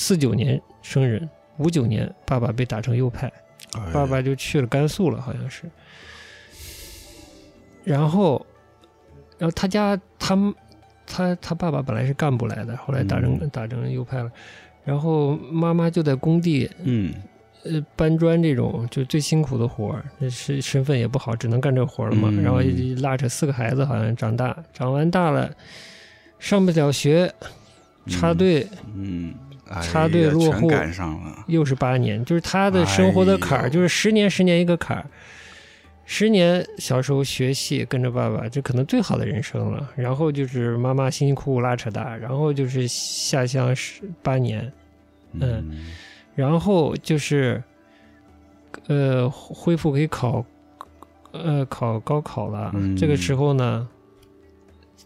[0.00, 3.30] 四九年生人，五九年爸爸被打成右派，
[3.76, 5.64] 嗯，爸爸就去了甘肃了，好像是。
[7.82, 8.46] 然后，
[9.38, 10.54] 然后他家他
[11.04, 13.50] 他他爸爸本来是干部来的，后来打成、嗯。
[13.50, 14.30] 打成右派了，
[14.84, 17.12] 然后妈妈就在工地嗯。
[17.64, 22.28] 呃搬砖这种就最辛苦的活儿，那是身份也不好，只能干这活儿了嘛。
[22.30, 22.40] 嗯。
[22.40, 22.60] 然后
[23.02, 25.50] 拉扯四个孩子，好像长大，长完大了，
[26.38, 27.34] 上不了学，
[28.06, 29.47] 插队嗯，哎
[29.82, 31.44] 插队落户赶上了。
[31.46, 35.06] 又是八年，就是他的生活的坎儿，就是十年十年一个坎儿。
[36.10, 39.90] 十年小时候学戏跟着爸爸，这可能最好的人生了。
[39.94, 44.72] 然后就是妈妈辛辛苦苦拉扯大，然后就是下乡十八年，
[45.34, 45.86] 嗯
[46.34, 47.62] 然后就是
[48.86, 50.42] 呃恢复可以考
[51.32, 52.70] 呃考高考了。
[52.74, 53.86] 嗯这个时候呢，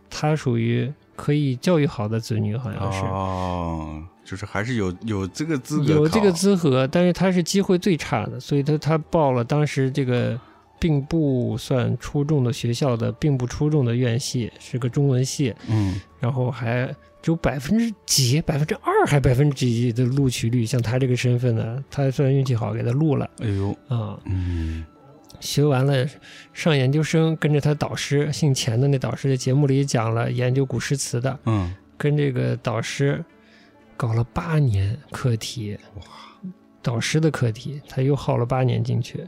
[0.08, 3.00] 他属于可以教育好的子女，好像是。
[3.00, 10.38] 哦，就是还是有有这个资格有这个资格，但是他是机会最差的，所以他他报了当时这个
[10.78, 16.00] 并不算出众的学校的并不出众的院系，是个中文系，嗯。
[16.20, 16.86] 然后还
[17.20, 24.84] 只有百分之几、百分之二还百分之几的录取率，像他这个身份呢，他算运气好，给他录了哎呦啊、嗯。
[25.40, 26.06] 学完了
[26.52, 33.24] 上研究生，跟着他导师姓钱的那导师在节目里讲了研究古诗词的，嗯跟这个导师
[33.97, 35.76] 搞了八年课题，
[36.82, 39.26] 导师的课题，他又耗了八年进去，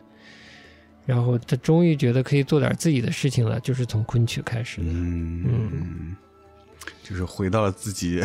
[1.06, 4.86] 然后他终于觉得可以做点自己的事情了，就是从昆曲开始的。
[4.88, 6.16] 嗯
[7.02, 8.22] 就是回到了自己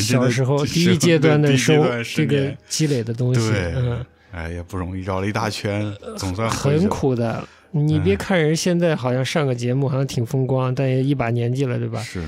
[0.00, 6.88] 小时候第一阶段的收这个积累的东西，对嗯，哎也不容易，绕了一大圈，总算很。
[6.88, 7.46] 苦的。
[7.70, 12.00] 你别哎看人现在好像上个节目好像挺风光，但也一把年纪了，对吧？
[12.00, 12.22] 是，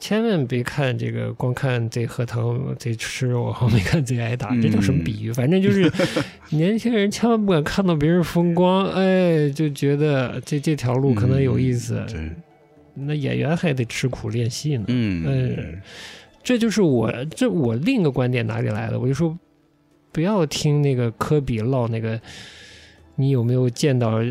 [0.00, 5.32] 千万别看这个，光看贼喝汤贼吃肉，后没看贼挨打，这叫什么比喻？
[5.32, 5.90] 反正就是
[6.50, 12.04] 年轻人千万不敢看到别人风光，哎，就觉得这这条路可能有意思。
[12.14, 12.34] 嗯，
[12.94, 14.84] 那演员还得吃苦练戏呢。
[14.88, 15.82] 嗯哎
[16.42, 19.00] 这就是我这我另一个观点哪里来的？
[19.00, 19.38] 我就说，
[20.12, 22.20] 不要听那个科比唠那个。
[23.16, 24.24] 你有没有见到呃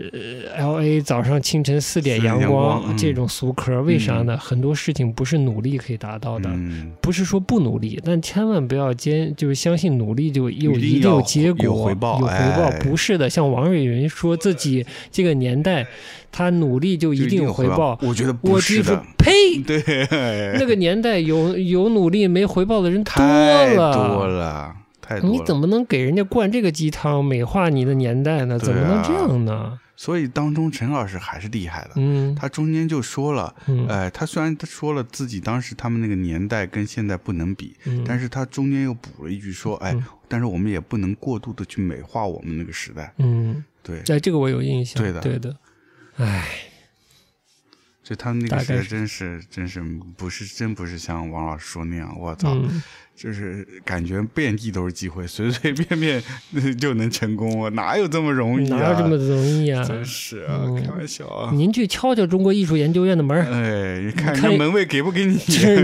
[0.58, 3.82] ，L A 早上清晨四点阳阳光嗯这种俗嗑？
[3.84, 4.38] 为啥呢？
[4.38, 15.86] 很多事情不是努力可以达到的，嗯不是说不努力，但千万不要坚，就是相信努力就有一定有结果，有回报有回报哎不是的，像王瑞云说自己这个年代，
[16.32, 17.98] 他努力就一定有回报。
[18.02, 19.32] 我觉得不我就是的，，呸！
[19.66, 19.82] 对，
[20.60, 24.76] 那个年代有有努力没回报的人多太了，多了，
[25.16, 25.36] 太多了。
[25.36, 28.58] 你怎么能给人家灌这个鸡汤，美化你的年代呢？
[28.60, 29.80] 对怎么能啊这样呢？
[29.96, 32.34] 所以当中陈老师还是厉害的，嗯。
[32.36, 33.88] 他中间就说了，嗯。
[33.88, 45.22] 哎，他虽然他说了自己当时他们那个年代跟现在不能比，嗯，但是他中间又补了一句说，哎嗯，但是我们也不能过度的去美化我们那个时代，嗯，对，哎，这个我有印象，对的。
[45.22, 45.56] 对的，
[46.18, 46.48] 哎，
[48.04, 49.82] 就他们那个时大概是真是真是
[50.18, 52.82] 不是真不是像王老师说那样，我操，嗯。
[53.16, 58.78] 就是感觉遍地都是机会，随随便便就能成功，我哪有这么容易啊？
[58.80, 59.84] 哪有这么容易啊？
[59.84, 61.52] 真是啊，嗯开玩笑啊！
[61.54, 65.38] 您去敲敲中国艺术研究院的门儿，哎，你看看门卫给不给你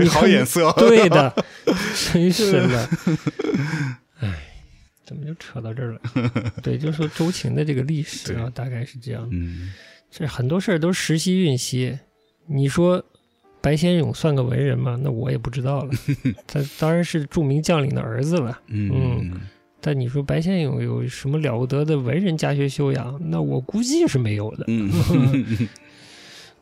[0.08, 0.72] 好眼色？
[0.76, 1.32] 对的，
[2.12, 2.90] 真是的。
[4.18, 4.34] 哎，
[5.06, 6.00] 怎么就扯到这儿了？
[6.64, 9.28] 对，就说周秦的这个历史啊， 大概是这样的。
[9.30, 9.70] 嗯，
[10.10, 11.96] 这很多事儿都时息运息。
[12.52, 13.02] 你说
[13.60, 14.98] 白先勇算个文人吗？
[15.02, 15.90] 那我也不知道了。
[16.48, 18.58] 他当然是著名将领的儿子了。
[18.66, 19.40] 嗯
[19.80, 23.18] 但你说白先勇有什么了不得的文人家学修养？
[23.30, 24.64] 那我估计是没有的。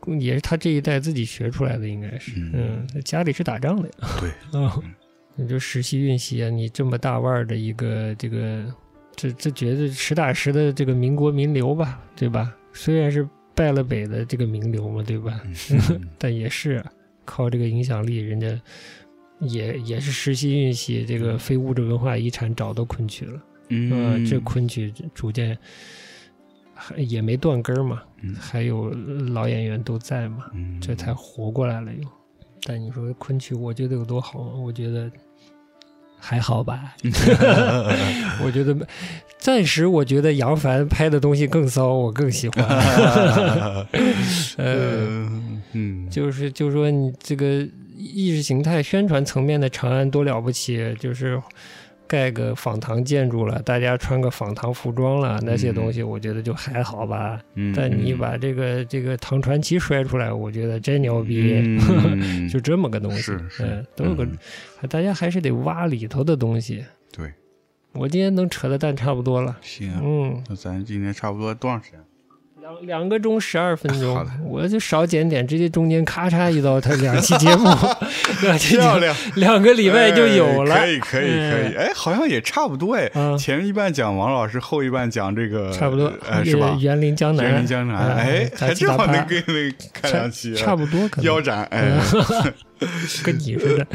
[0.07, 2.33] 嗯也是他这一代自己学出来的，应该是。
[2.37, 3.95] 嗯嗯，家里是打仗的呀。
[4.21, 4.81] 对，啊，
[5.35, 8.65] 你就实习运习啊，你这么大腕儿的一个这个，
[9.17, 12.55] 这这绝对实打实的这个民国名流吧，对吧？
[12.73, 13.29] 虽然是
[13.59, 15.43] 败了北的这个名流嘛，对吧？
[15.45, 16.83] 嗯 但也是
[17.25, 18.49] 靠这个影响力，人家
[19.41, 23.43] 也也是实习运气这个非物质文化遗产找到昆曲了。
[23.71, 25.59] 嗯呃，这昆曲逐渐
[26.73, 28.91] 还也没断根嘛，嗯还有
[29.35, 32.09] 老演员都在嘛，嗯这才活过来了又。
[32.63, 34.41] 但你说昆曲，我觉得有多好？
[34.61, 35.11] 我觉得
[36.19, 36.95] 还好吧。
[38.45, 38.77] 我觉得
[39.39, 42.65] 暂时，我觉得杨凡拍的东西更骚，我更喜欢。
[44.59, 45.29] 呃，
[45.73, 47.67] 嗯，就是就是说，你这个
[47.97, 51.41] 意识形态宣传层面的长安多了不起，就是
[52.09, 57.41] 盖个仿唐建筑了，大家穿个仿唐服装了，那些东西我觉得就还好吧。
[57.55, 61.55] 嗯但你把这个这个唐传奇摔出来，我觉得真牛逼。
[61.55, 62.49] 嗯。
[62.49, 63.63] 就这么个东西，是是。
[63.63, 66.83] 嗯，都有个嗯，大家还是得挖里头的东西。
[67.13, 67.31] 对，
[67.93, 72.01] 我今天能扯的蛋差不多了，行啊，嗯，那咱今天差不多多长时间？
[72.69, 74.27] 两两个钟十二分钟。
[74.45, 77.69] 我就少剪点，直接中间咔嚓一刀，他两期节目，
[78.43, 78.83] 两期节目。
[78.83, 86.77] 漂亮，两个礼拜就有了，哎可以可以可以，哎，好像也差不多哎，啊前一半讲王老师，后一半讲这个，差不多，哎，是吧？
[86.81, 91.25] 园林江南，园林江南，啊哎，还正好能跟那个看两期，差不多可能。
[91.25, 91.99] 腰斩，哎，
[93.25, 93.87] 跟你似的，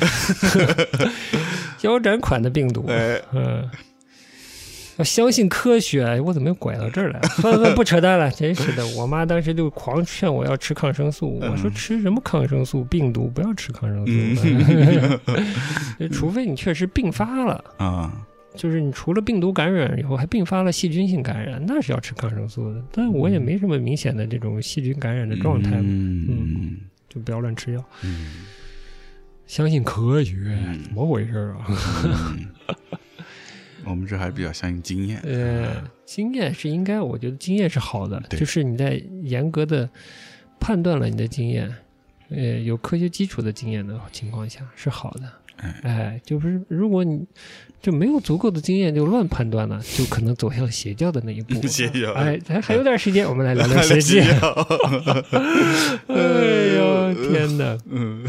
[1.81, 3.69] 腰斩款的病毒，哎，嗯。
[4.97, 7.27] 要相信科学，哎我怎么又拐到这儿来了？
[7.41, 8.85] 算了算了，不扯淡了，真是的。
[8.95, 12.83] 我妈当时就狂劝我要吃抗生素，我说吃什么抗生素？
[12.85, 14.47] 病毒不要吃抗生素，
[16.11, 18.25] 除非你确实病发了， 啊，
[18.55, 22.81] 就是你除了病毒感染以后还并发了细菌性感染，那是要吃抗生素的。
[22.91, 26.77] 但我也没什么明显的这种细菌感染的状态嘛，嗯
[27.09, 28.45] 就不要乱吃药，嗯
[29.47, 30.35] 相信科学，
[30.67, 31.65] 嗯怎么回事啊？
[32.05, 32.47] 嗯，
[33.85, 39.89] 我们这还比较相信经验，呃，经验是应该，我觉得经验是好的，就是你在严格的
[40.59, 41.73] 判断了你的经验，
[42.29, 45.31] 呃，有科学基础的经验的情况下是好的。
[45.57, 47.25] 哎哎，就是如果你
[47.83, 51.67] 就没有足够的经验就乱判断了， 就可能走向邪教的那一步。
[51.67, 54.31] 邪教哎，还还有点时间，我们来聊聊 邪教。
[56.07, 56.15] 哎
[56.77, 57.77] 呦天哪！
[57.91, 58.23] 嗯，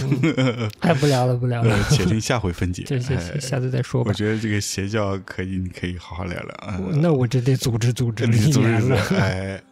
[0.80, 2.82] 哎，不聊了，不聊了，且听下回分解。
[2.84, 4.12] 这这哎下次再说吧我。
[4.12, 6.80] 觉得这个邪教可以，你可以好好聊聊啊。
[7.00, 8.98] 那我这得组织组织你一组织了。
[9.16, 9.62] 哎，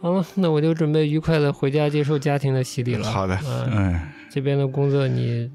[0.00, 3.06] 好了，那我就准备愉快的回家接受家庭的洗礼了。
[3.06, 5.50] 好的，嗯，嗯，这边的工作你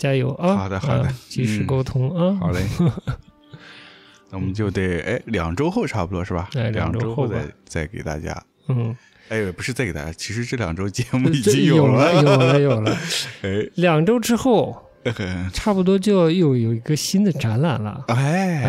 [0.00, 0.56] 加油啊！
[0.56, 2.36] 好的好的啊及时嗯沟通啊。
[2.40, 2.60] 好嘞。
[4.32, 6.48] 那我们就得哎，两周后差不多是吧？
[6.54, 7.36] 哎两周后再
[7.66, 8.40] 再给大家。
[8.68, 8.96] 嗯，
[9.28, 12.14] 哎，不是再给大家，其实这两周节目已经 有了。
[12.14, 12.96] 有了，有了。
[13.42, 18.04] 哎，两周之后，呃差不多就要又有一个新的展览了。
[18.08, 18.62] 哎，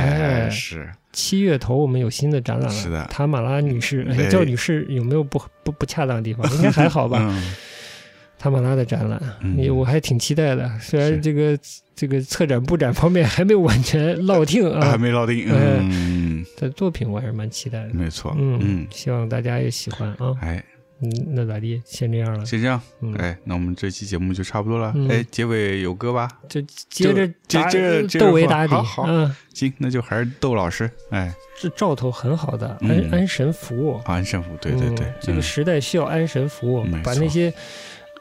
[0.48, 2.74] 哎是七月头我们有新的展览了。
[2.74, 6.50] 是的塔马拉女士，哎哎叫女士有没有不不不恰当的地方？
[6.56, 7.20] 应该还好吧。
[7.22, 7.54] 嗯
[8.42, 10.68] 塔马拉的展览，嗯也我还挺期待的。
[10.80, 11.56] 虽然这个
[11.96, 15.48] 这个策展布展方面还没有完全落定啊 还啊，没落定。
[15.48, 17.94] 哎嗯，但作品我还是蛮期待的。
[17.94, 18.36] 没错。
[18.36, 20.34] 嗯嗯，希望大家也喜欢啊。
[20.42, 20.64] 哎，
[21.04, 21.80] 嗯，那咋地？
[21.86, 22.82] 先这样了，先这样。
[23.02, 24.92] 嗯，哎，那我们这期节目就差不多了。
[24.96, 26.28] 嗯哎，结尾有歌吧？
[26.50, 30.90] 就接着接着窦唯打底，好好嗯，行，那就还是窦老师。
[31.12, 31.32] 哎，
[31.62, 37.54] 这兆头很好的，嗯安安神服，安神父，对对对嗯，这个嗯时代需要安神服没，错把那些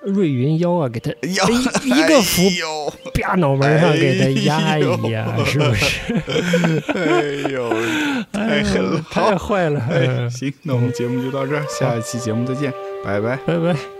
[0.02, 5.84] 瑞云腰啊给他一一个符哎呦啪脑门上给他压一哎压，呦是不是？
[6.94, 7.22] 哎
[7.52, 7.70] 呦，
[8.32, 9.04] 太狠了！
[9.10, 12.72] 太坏了，行，那我们节目就到这儿，下一期节目再见，
[13.04, 13.36] 拜拜。
[13.46, 13.99] 拜拜。